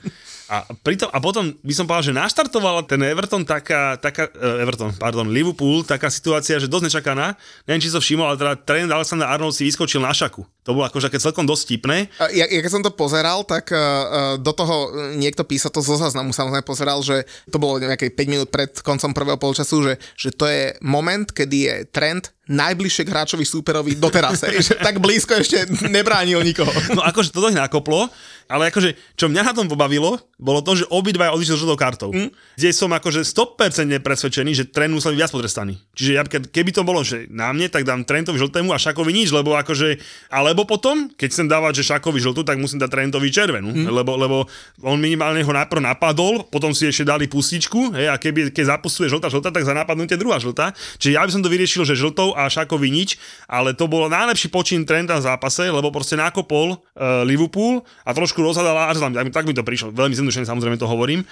[0.50, 4.90] A, pritom, a potom by som povedal, že naštartovala ten Everton taká, taká uh, Everton,
[4.96, 7.38] pardon, Liverpool, taká situácia, že dosť nečakaná.
[7.66, 10.42] Neviem, či som všimol, ale teda tréner Alexander Arnold si vyskočil na šaku.
[10.66, 12.10] To bolo akože celkom dosť tipné.
[12.34, 16.34] Ja, ja keď som to pozeral, tak uh, do toho niekto písal to zo záznamu,
[16.34, 20.50] samozrejme pozeral, že to bolo nejaké 5 minút pred koncom prvého polčasu, že, že to
[20.50, 24.44] je moment, kedy je trend najbližšie k hráčovi súperovi doteraz.
[24.44, 26.70] hej, že tak blízko ešte nebránil nikoho.
[26.92, 28.12] No akože toto ich nakoplo,
[28.52, 32.10] ale akože, čo mňa na tom pobavilo, bolo to, že obidva odišli s žltou kartou.
[32.12, 32.28] Mm.
[32.58, 35.80] Kde som akože 100% presvedčený, že Trent musel byť viac potrestaný.
[35.96, 39.32] Čiže ja, keby to bolo, že na mne, tak dám Trentovi žltému a Šakovi nič,
[39.32, 39.96] lebo akože,
[40.28, 43.88] alebo potom, keď chcem dávať, že Šakovi žltú, tak musím dať Trentovi červenú, mm.
[43.88, 44.36] lebo, lebo
[44.84, 49.08] on minimálne ho najprv napadol, potom si ešte dali pustičku, hej, a keby, keď zapustuje
[49.08, 50.76] žltá, žltá, tak za napadnutie druhá žltá.
[51.00, 53.16] Čiže ja by som to vyriešil, že žltou a Šakovi nič,
[53.46, 58.42] ale to bolo najlepší počin Trenta v zápase, lebo proste nakopol uh, Liverpool a trošku
[58.42, 59.14] rozhadal Arsenal.
[59.30, 59.94] Tak mi to prišlo.
[59.94, 61.22] Veľmi zjednodušene samozrejme to hovorím.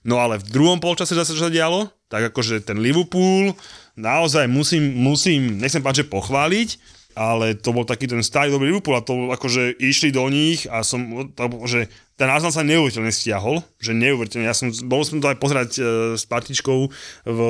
[0.00, 3.52] No ale v druhom polčase zase čo sa dialo, tak akože ten Liverpool
[4.00, 6.80] naozaj musím, musím, nechcem že pochváliť,
[7.12, 10.80] ale to bol taký ten starý dobrý Liverpool a to akože išli do nich a
[10.80, 11.28] som,
[11.68, 14.48] že ten Arsenal sa neuveriteľne stiahol, že neuveriteľne.
[14.48, 15.80] Ja som, bol som to aj pozerať e,
[16.16, 16.78] s partičkou
[17.28, 17.40] v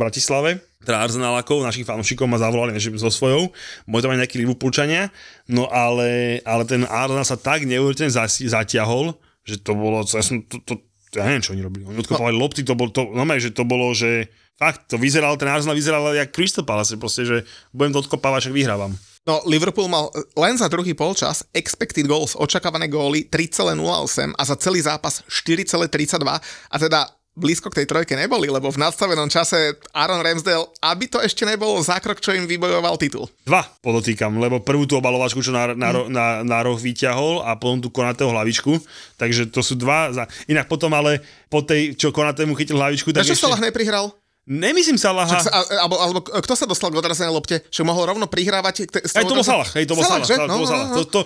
[0.00, 3.52] Bratislave, teda Arsenalákov, našich fanúšikov ma zavolali že so svojou,
[3.84, 5.12] boli tam aj nejakí Liverpoolčania,
[5.52, 8.12] no ale, ale ten Arsenal sa tak neuveriteľne
[8.48, 9.12] zatiahol,
[9.44, 10.80] že to bolo, ja som, to, to,
[11.12, 11.84] ja neviem, čo oni robili.
[11.84, 12.40] Oni odkopovali no.
[12.40, 16.16] lopty, to bolo, to, no že to bolo, že fakt, to vyzeral, ten Arsenal vyzeral
[16.16, 17.36] jak Crystal Palace, proste, že
[17.76, 18.92] budem to odkopávať, však vyhrávam.
[19.28, 24.80] No, Liverpool mal len za druhý polčas expected goals, očakávané góly 3,08 a za celý
[24.80, 26.24] zápas 4,32
[26.72, 31.22] a teda blízko k tej trojke neboli, lebo v nadstavenom čase Aaron Ramsdale, aby to
[31.22, 33.30] ešte nebolo zákrok, čo im vybojoval titul.
[33.46, 36.10] Dva podotýkam, lebo prvú tú obalovačku, čo na, na, mm.
[36.10, 38.82] na, na roh vyťahol a potom tú konatého hlavičku,
[39.16, 40.12] takže to sú dva.
[40.12, 40.28] Za...
[40.50, 43.46] Inak potom ale po tej, čo konatému chytil hlavičku, tak Prečo ešte...
[43.46, 44.12] Salah neprihral?
[44.50, 45.30] Nemyslím Salaha.
[45.30, 47.62] Čak sa, alebo, alebo kto sa dostal k odrazenej lopte?
[47.70, 48.90] Že mohol rovno prihrávať?
[48.90, 49.68] Te, hej, to bol Salah.
[49.78, 50.26] Hej, to bol Salah.
[50.26, 50.94] Salah, no, to, no, no.
[50.98, 51.20] to, to,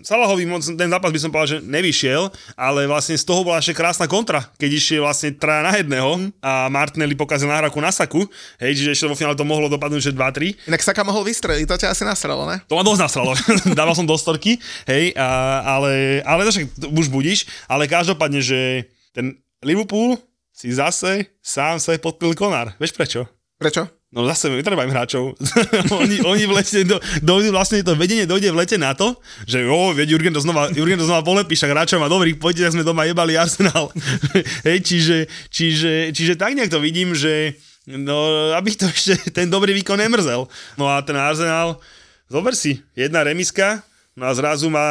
[0.00, 3.76] Salahovi moc, ten zápas by som povedal, že nevyšiel, ale vlastne z toho bola ešte
[3.76, 8.24] krásna kontra, keď išiel vlastne traja na jedného a Martinelli pokazil nahrávku na Saku.
[8.56, 10.72] Hej, čiže ešte vo finále to mohlo dopadnúť, že 2-3.
[10.72, 12.64] Inak Saka mohol vystreliť, to ťa asi nasralo, ne?
[12.64, 13.36] To ma dosť nasralo.
[13.76, 14.56] Dával som do storky,
[14.88, 15.28] hej, a,
[15.76, 16.64] ale, ale to však
[16.96, 20.16] už budíš, ale každopádne, že ten Liverpool
[20.60, 22.76] si zase sám sa podpil konár.
[22.76, 23.24] Vieš prečo?
[23.56, 23.88] Prečo?
[24.12, 25.38] No zase vytrebajím hráčov.
[26.02, 29.64] oni, oni v lete, do, do, vlastne to vedenie dojde v lete na to, že
[29.64, 32.84] jo, veď Jurgen to znova, Jurgen to znova polepí, však hráčov má dobrých, poďte, sme
[32.84, 33.88] doma jebali Arsenal.
[34.68, 37.56] Hej, čiže, čiže, čiže tak nejak to vidím, že
[37.86, 40.50] no, aby to ešte ten dobrý výkon nemrzel.
[40.74, 41.78] No a ten Arsenal,
[42.26, 43.80] zober si, jedna remiska,
[44.18, 44.88] no a zrazu má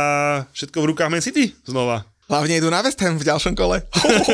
[0.55, 2.07] všetko v rukách Man City znova.
[2.29, 3.81] Hlavne idú na West Ham v ďalšom kole.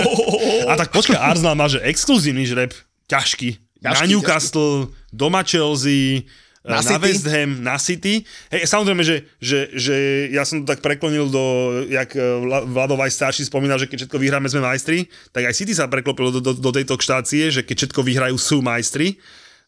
[0.70, 2.76] A tak počkaj, Arsenal má že exkluzívny žreb,
[3.08, 3.56] ťažký.
[3.80, 5.16] ťažký na Newcastle, ťažký.
[5.16, 6.28] doma Chelsea,
[6.66, 8.26] na, na West Ham, na City.
[8.52, 9.96] Hej, samozrejme, že, že, že
[10.34, 11.46] ja som to tak preklonil do,
[11.88, 12.20] jak e,
[12.68, 16.41] Vlado starší spomínal, že keď všetko vyhráme, sme majstri, tak aj City sa preklopilo do,
[16.41, 19.22] do, do tejto štácie, že keď všetko vyhrajú, sú majstri.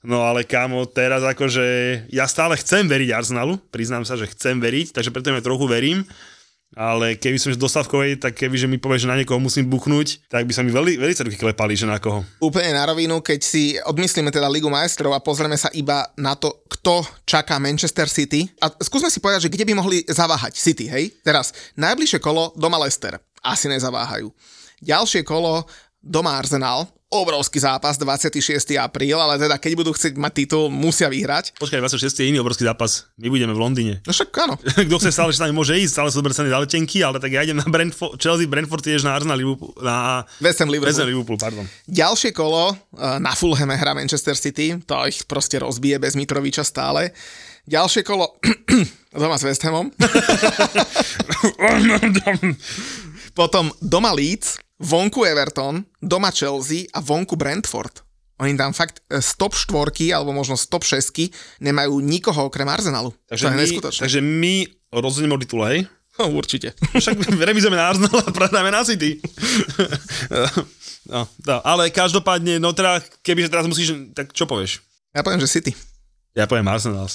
[0.03, 1.65] No ale kámo, teraz akože
[2.11, 6.03] ja stále chcem veriť Arsenalu, priznám sa, že chcem veriť, takže preto ja trochu verím
[6.75, 10.27] ale keby som do stavkovej, tak keby že mi povie, že na niekoho musím buchnúť,
[10.27, 12.25] tak by sa mi veľmi, veľmi ruky klepali, že na koho.
[12.43, 16.65] Úplne na rovinu, keď si odmyslíme teda Ligu majstrov a pozrieme sa iba na to,
[16.67, 18.49] kto čaká Manchester City.
[18.59, 21.13] A skúsme si povedať, že kde by mohli zaváhať City, hej?
[21.23, 23.15] Teraz, najbližšie kolo doma Leicester.
[23.45, 24.33] Asi nezaváhajú.
[24.83, 25.65] Ďalšie kolo
[26.03, 28.43] doma Arsenal, obrovský zápas 26.
[28.75, 31.55] apríl, ale teda keď budú chcieť mať titul, musia vyhrať.
[31.55, 32.19] Počkaj, 26.
[32.19, 33.07] je iný obrovský zápas.
[33.15, 34.03] My budeme v Londýne.
[34.03, 34.59] No však áno.
[34.87, 37.47] Kto chce stále, že tam môže ísť, stále sú ceny za letenky, ale tak ja
[37.47, 40.91] idem na Brentford, Chelsea, Brentford tiež na Arsenal, Liverpool, na West Ham Liverpool.
[40.91, 41.63] West Ham Liverpool pardon.
[41.87, 47.15] Ďalšie kolo eh, na Fulhame hra Manchester City, to ich proste rozbije bez Mitroviča stále.
[47.67, 48.35] Ďalšie kolo
[49.15, 49.95] doma s West Hamom.
[53.39, 58.05] Potom doma Leeds, vonku Everton, doma Chelsea a vonku Brentford.
[58.37, 62.69] Oni tam fakt z e, top štvorky, alebo možno z top šesky nemajú nikoho okrem
[62.69, 63.09] Arsenalu.
[63.25, 64.01] Takže to je my, neskutočné.
[64.05, 64.53] Takže my
[64.93, 65.81] rozhodneme o titule, hej?
[66.17, 66.73] No, určite.
[66.97, 69.21] Však remizujeme na Arsenal a prehráme na City.
[71.13, 74.81] no, no, ale každopádne, no teda, kebyže teraz musíš, tak čo povieš?
[75.13, 75.77] Ja poviem, že City.
[76.33, 77.05] Ja poviem Arsenal.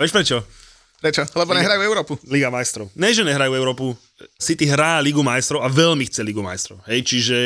[0.00, 0.40] Vieš prečo?
[0.98, 1.22] Prečo?
[1.38, 2.12] Lebo Liga, nehrajú Európu.
[2.26, 2.90] Liga majstrov.
[2.98, 3.94] Ne, že nehrajú Európu.
[4.34, 6.82] City hrá Ligu majstrov a veľmi chce Ligu majstrov.
[6.90, 7.38] Hej, čiže,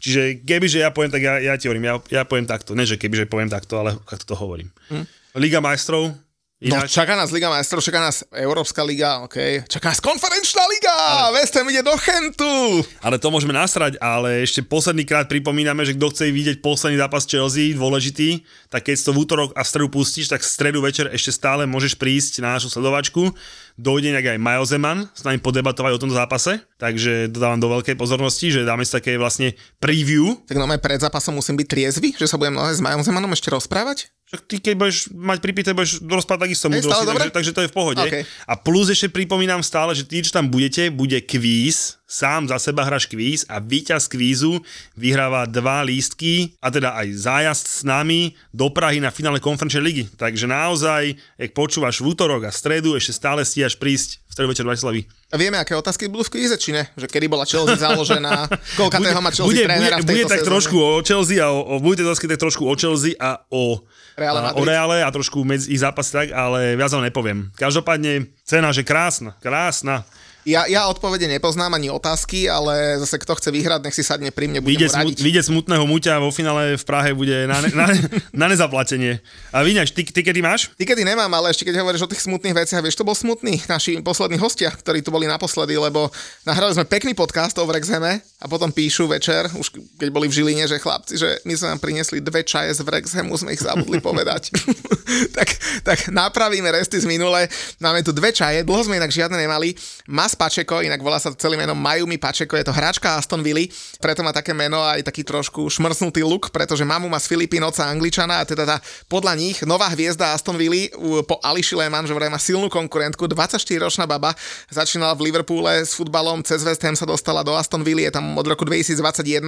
[0.00, 2.72] čiže kebyže ja poviem, tak ja, ja ti hovorím, ja, ja poviem takto.
[2.72, 4.72] Ne, že kebyže poviem takto, ale takto to hovorím.
[4.88, 5.04] Hm?
[5.36, 6.16] Liga majstrov,
[6.64, 6.96] Ináč...
[6.96, 9.68] No, čaká nás Liga majstrov, čaká nás Európska liga, OK.
[9.68, 11.36] Čaká nás konferenčná liga, ale...
[11.36, 12.80] West Ham ide do Chentu.
[13.04, 17.28] Ale to môžeme nasrať, ale ešte posledný krát pripomíname, že kto chce vidieť posledný zápas
[17.28, 18.40] Chelsea, dôležitý,
[18.72, 21.68] tak keď to v útorok a v stredu pustíš, tak v stredu večer ešte stále
[21.68, 23.28] môžeš prísť na našu sledovačku.
[23.74, 27.72] Dojde nejak aj Majo Zeman s nami podebatovať o tomto zápase takže to dávam do
[27.72, 30.36] veľkej pozornosti, že dáme si také vlastne preview.
[30.44, 34.12] Tak no pred zápasom musím byť triezvy, že sa budem s Majom Zemanom ešte rozprávať?
[34.28, 37.32] Však ty keď budeš mať pripité, budeš rozprávať takisto múdrosti, dobre?
[37.32, 38.04] takže, takže to je v pohode.
[38.04, 38.16] OK.
[38.44, 42.84] A plus ešte pripomínam stále, že tí, čo tam budete, bude kvíz, sám za seba
[42.84, 44.60] hráš kvíz a víťaz kvízu
[44.92, 50.04] vyhráva dva lístky a teda aj zájazd s nami do Prahy na finále konferenčnej ligy.
[50.14, 54.48] Takže naozaj, ak počúvaš v útorok a v stredu, ešte stále stíhaš prísť v stredu
[54.52, 55.00] večer do Bratislavy.
[55.32, 56.86] A vieme, aké otázky budú v kvíze, či ne?
[56.94, 58.46] Že kedy bola Chelsea založená,
[58.78, 60.52] koľkatého má Chelsea bude, bude, trénera v bude tejto tak sezóne.
[60.52, 63.80] trošku o Chelsea a o, o bude to tak trošku o Chelsea a o
[64.14, 67.50] Reále a, o Reále a trošku medzi ich zápas tak, ale viac vám nepoviem.
[67.58, 70.06] Každopádne cena, že krásna, krásna.
[70.44, 74.44] Ja, ja odpovede nepoznám ani otázky, ale zase kto chce vyhrať, nech si sadne pri
[74.52, 77.86] mne, budem Vidieť, mu vidieť smutného muťa vo finále v Prahe bude na, ne, na,
[78.44, 79.24] na nezaplatenie.
[79.56, 80.68] A Víňač, ty, ty kedy máš?
[80.76, 83.64] Ty kedy nemám, ale ešte keď hovoríš o tých smutných veciach, vieš, to bol smutný
[83.64, 86.12] naši poslední hostia, ktorí tu boli naposledy, lebo
[86.44, 90.68] nahrali sme pekný podcast o Wrexhame a potom píšu večer, už keď boli v Žiline,
[90.68, 94.52] že chlapci, že my sme vám priniesli dve čaje z Wrexhamu, sme ich zabudli povedať.
[95.36, 95.48] tak,
[95.80, 97.48] tak napravíme resty z minule.
[97.80, 99.72] Máme tu dve čaje, dlho sme inak žiadne nemali.
[100.04, 103.66] Mas Pačeko, inak volá sa celým menom Mayumi Pačeko, je to hráčka Aston Villa,
[103.98, 107.86] preto má také meno aj taký trošku šmrcnutý look, pretože mamu má z Filipín, oca
[107.86, 108.76] Angličana a teda tá,
[109.10, 110.90] podľa nich nová hviezda Aston Villa
[111.26, 114.34] po Ališi Lehmann, že vraj má silnú konkurentku, 24-ročná baba,
[114.70, 118.36] začínala v Liverpoole s futbalom, cez West Ham sa dostala do Aston Villa, je tam
[118.38, 119.42] od roku 2021.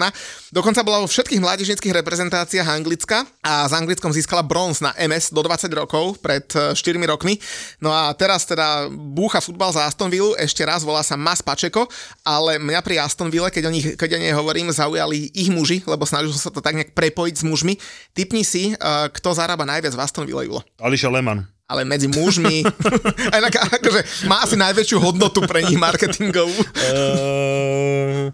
[0.53, 5.41] Dokonca bola vo všetkých mládežnických reprezentáciách Anglicka a s Anglickom získala bronz na MS do
[5.41, 7.39] 20 rokov pred eh, 4 rokmi.
[7.81, 11.89] No a teraz teda búcha futbal za Aston Villa, ešte raz volá sa Mas Pačeko,
[12.27, 15.81] ale mňa pri Aston Ville, keď o, nich, keď o nej hovorím, zaujali ich muži,
[15.87, 17.79] lebo snažil som sa to tak nejak prepojiť s mužmi.
[18.13, 20.61] Typni si, uh, kto zarába najviac v Aston Ville, Julo.
[20.83, 21.47] Ališa Lehmann.
[21.67, 22.63] Ale medzi mužmi,
[23.47, 26.59] tak, akože má asi najväčšiu hodnotu pre nich marketingovú.
[26.93, 28.31] Uh,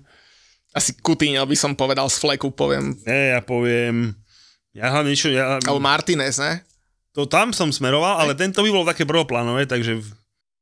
[0.73, 2.97] Asi Coutinho by som povedal z fleku, poviem.
[3.05, 4.17] nie, ja poviem...
[4.73, 5.29] Ja hlavne niečo...
[5.29, 6.65] Ja, Alebo Martinez, ne?
[7.13, 10.01] to tam som smeroval, ale tento by bolo také prvoplánové, takže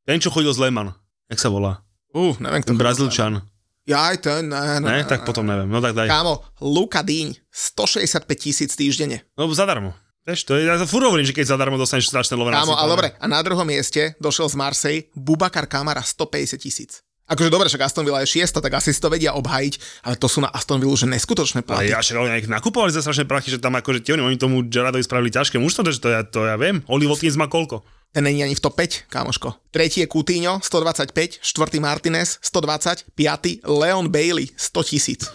[0.02, 0.90] ten, čo chodil z Lehmann.
[1.30, 1.86] Jak sa volá?
[2.10, 3.32] Uh, neviem, kto Ten Brazílčan.
[3.86, 5.06] Ja aj ten, ne, ne, Ne?
[5.06, 5.70] Tak potom neviem.
[5.70, 6.10] No tak daj.
[6.10, 9.22] Kámo, Luka Díň, 165 tisíc týždenne.
[9.38, 9.94] No zadarmo.
[10.28, 12.92] Vieš, to je, ja furt hovorím, že keď zadarmo dostaneš strašné love na Kámo, ale
[12.92, 12.92] sypanie.
[12.92, 17.00] dobre, a na druhom mieste došiel z Marsej Bubakar Kamara 150 tisíc.
[17.30, 20.26] Akože dobre, však Aston Villa je šiesta, tak asi si to vedia obhajiť, ale to
[20.26, 21.94] sú na Aston Villa že neskutočné Ale platy.
[21.94, 25.30] ja však oni nakupovali za strašné prachy, že tam akože tie, oni tomu Gerardovi spravili
[25.30, 26.82] ťažké mužstvo, že to ja, to ja viem.
[26.90, 27.86] Oli Watkins má koľko?
[28.10, 29.54] Ten není ani v top 5, kámoško.
[29.70, 35.30] Tretí je Coutinho, 125, štvrtý Martinez, 120, piatý Leon Bailey, 100 tisíc.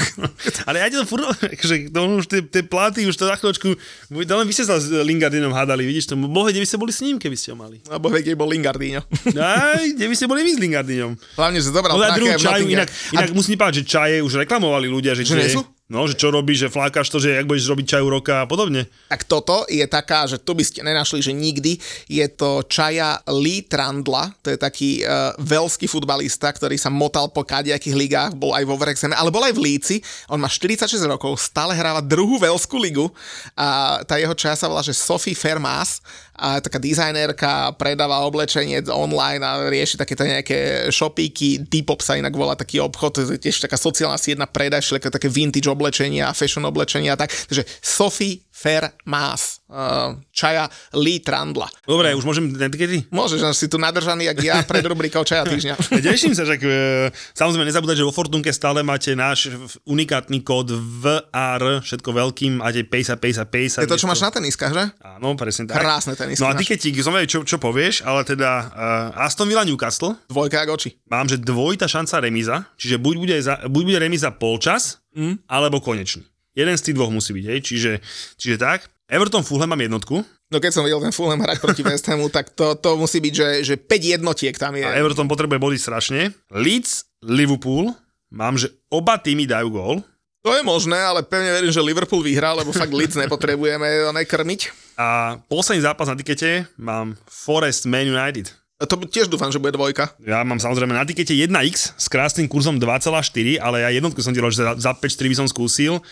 [0.68, 1.20] Ale ja to furt,
[1.68, 3.76] že to už tie, tie platy, už to za chvíľočku,
[4.24, 6.92] to len vy ste sa s Lingardinom hádali, vidíš to, bohe, kde by ste boli
[6.96, 7.84] s ním, keby ste ho mali.
[7.84, 9.04] Lebo vie, kde bol Lingardino.
[9.36, 11.12] Aj, kde by ste boli vy s Lingardinom.
[11.36, 14.48] Hlavne, že zobral No a druhú čaju, inak, inak A musím povedať, že čaje už
[14.48, 15.60] reklamovali ľudia, že, Že nie sú?
[15.84, 18.88] No, že čo robíš, že flákaš to, že jak budeš robiť čaju roka a podobne.
[19.12, 21.76] Tak toto je taká, že tu by ste nenašli, že nikdy.
[22.08, 27.44] Je to Čaja Lee Trandla, to je taký uh, veľský futbalista, ktorý sa motal po
[27.44, 29.96] kadejakých ligách, bol aj vo Wrexhame, ale bol aj v Líci.
[30.32, 33.12] On má 46 rokov, stále hráva druhú veľskú ligu
[33.52, 36.00] a tá jeho čaja sa volá, že Sophie Fermas
[36.34, 41.62] a taká dizajnerka, predáva oblečenie online a rieši takéto nejaké shopíky.
[41.62, 45.30] Depop sa inak volá taký obchod, to je tiež taká sociálna sieť na predaj, také
[45.30, 47.30] vintage oblečenia, fashion oblečenia a tak.
[47.30, 51.66] Takže Sophie Fair Mass, uh, Čaja Lee Trandla.
[51.82, 53.02] Dobre, už môžem etikety?
[53.10, 55.74] Môžeš, že si tu nadržaný, jak ja pred rubrikou Čaja týždňa.
[56.06, 59.50] Teším sa, že e, samozrejme nezabúdať, že vo Fortunke stále máte náš
[59.82, 63.84] unikátny kód VR, všetko veľkým, máte 50, 50, 50.
[63.84, 64.84] Je to, čo máš na teniskách, že?
[65.02, 65.82] Áno, presne tak.
[65.82, 66.90] Krásne tenisky No a ty keď ti,
[67.26, 70.90] čo, čo povieš, ale teda uh, Aston Villa Newcastle, Dvojka jak oči.
[71.10, 75.48] mám, že dvojita šanca remíza, čiže buď bude, za, buď bude remíza polčas, mm.
[75.50, 76.22] alebo konečný.
[76.54, 77.58] Jeden z tých dvoch musí byť, hej?
[77.66, 77.92] Čiže,
[78.38, 78.93] čiže tak.
[79.08, 82.54] Everton Fulham mám jednotku No keď som videl ten Fulham hrať proti West Hamu, tak
[82.54, 84.86] to, to musí byť, že, že 5 jednotiek tam je.
[84.86, 86.30] a Everton potrebuje body strašne.
[86.54, 87.90] Leeds, Liverpool,
[88.30, 89.96] mám, že oba týmy dajú gól.
[90.44, 94.92] To je možné, ale pevne verím, že Liverpool vyhrá, lebo fakt Leeds nepotrebujeme ho nekrmiť.
[95.00, 98.52] A posledný zápas na tikete mám Forest Man United.
[98.76, 100.12] A to tiež dúfam, že bude dvojka.
[100.20, 104.52] Ja mám samozrejme na tikete 1x s krásnym kurzom 2,4, ale ja jednotku som delal,
[104.52, 106.04] že za, za 5-4 by som skúsil.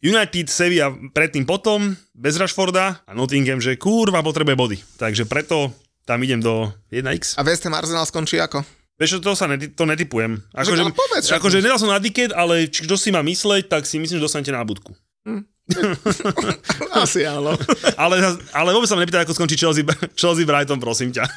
[0.00, 4.78] United, Sevilla predtým potom, bez Rashforda a Nottingham, že kurva potrebuje body.
[4.94, 5.74] Takže preto
[6.04, 7.34] tam idem do 1x.
[7.34, 8.62] A West Ham Arsenal skončí ako?
[8.94, 10.42] Vieš, to sa neti- to netypujem.
[10.50, 13.82] Akože, povedz, však- akože nedal som na tiket, ale či kto si má mysleť, tak
[13.84, 14.90] si myslím, že dostanete nábudku.
[15.22, 15.42] Hm,
[17.02, 17.52] Asi áno.
[18.00, 18.16] ale,
[18.56, 19.84] ale vôbec sa ma nepýtaj, ako skončí Chelsea,
[20.16, 21.28] Chelsea Brighton, prosím ťa.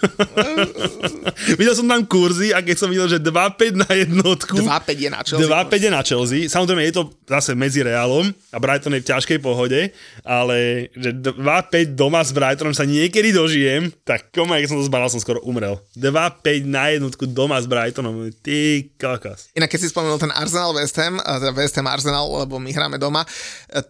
[1.59, 4.55] videl som tam kurzy a keď som videl, že 2-5 na jednotku.
[4.63, 5.47] 2-5 je na Chelsea.
[5.47, 6.41] 2-5 je na Chelsea.
[6.47, 9.91] Samozrejme je to zase medzi Realom a Brighton je v ťažkej pohode,
[10.23, 15.11] ale že 2-5 doma s Brightonom sa niekedy dožijem, tak koma, keď som to zbanal,
[15.11, 15.75] som skoro umrel.
[15.99, 18.31] 2-5 na jednotku doma s Brightonom.
[18.39, 19.51] Ty kakas.
[19.59, 22.95] Inak keď si spomenul ten Arsenal West Ham, teda West Ham Arsenal, lebo my hráme
[22.95, 23.27] doma,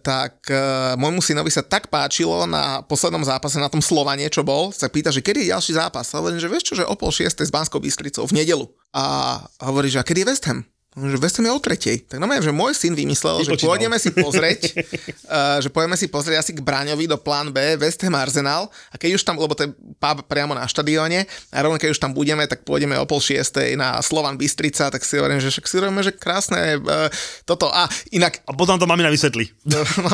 [0.02, 4.72] tak uh, môjmu synovi sa tak páčilo na poslednom zápase, na tom Slovanie, čo bol,
[4.72, 6.08] sa pýta, že kedy je ďalší zápas.
[6.12, 8.64] A hovorím, že vieš čo, že o pol šiestej s Banskou Bystricou v nedelu.
[8.96, 10.64] A hovorí, že a kedy je West Ham?
[10.92, 12.04] Že West Ham je o tretej.
[12.04, 14.76] Tak no že môj syn vymyslel, že pôjdeme si pozrieť,
[15.24, 19.00] uh, že pôjdeme si pozrieť asi k Braňovi do plán B, West Ham Arsenal a
[19.00, 22.12] keď už tam, lebo to je pub priamo na štadióne a rovno keď už tam
[22.12, 25.80] budeme, tak pôjdeme o pol šiestej na Slovan Bystrica, tak si hovorím, že však si
[25.80, 27.08] hovoríme, že krásne uh,
[27.48, 27.72] toto.
[27.72, 28.44] A inak...
[28.44, 29.48] A potom to mamina vysvetlí.
[29.72, 30.12] No, no,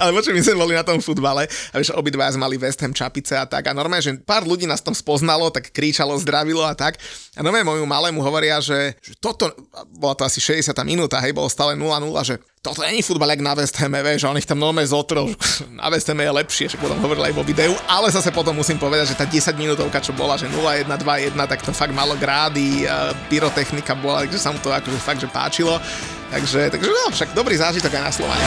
[0.00, 3.36] ale počuj, my sme boli na tom futbale a vieš, obidva mali West Ham čapice
[3.36, 6.96] a tak a normálne, že pár ľudí nás tam spoznalo, tak kričalo, zdravilo a tak.
[7.36, 9.50] A normálne moju malému hovoria, že že toto,
[9.98, 13.58] bola to asi 60 minúta, hej, bolo stále 0-0, že toto není futbal jak na
[13.58, 15.26] West Ham, vieš, on ich tam normálne zotrel,
[15.82, 18.78] na West Ham je lepšie, že potom hovoril aj vo videu, ale zase potom musím
[18.78, 22.86] povedať, že tá 10 minútovka, čo bola, že 0-1, 2-1, tak to fakt malo grády,
[23.26, 25.82] pyrotechnika bola, takže sa mu to akože fakt, že páčilo.
[26.30, 28.46] Takže, takže no, však dobrý zážitok aj na Slovane.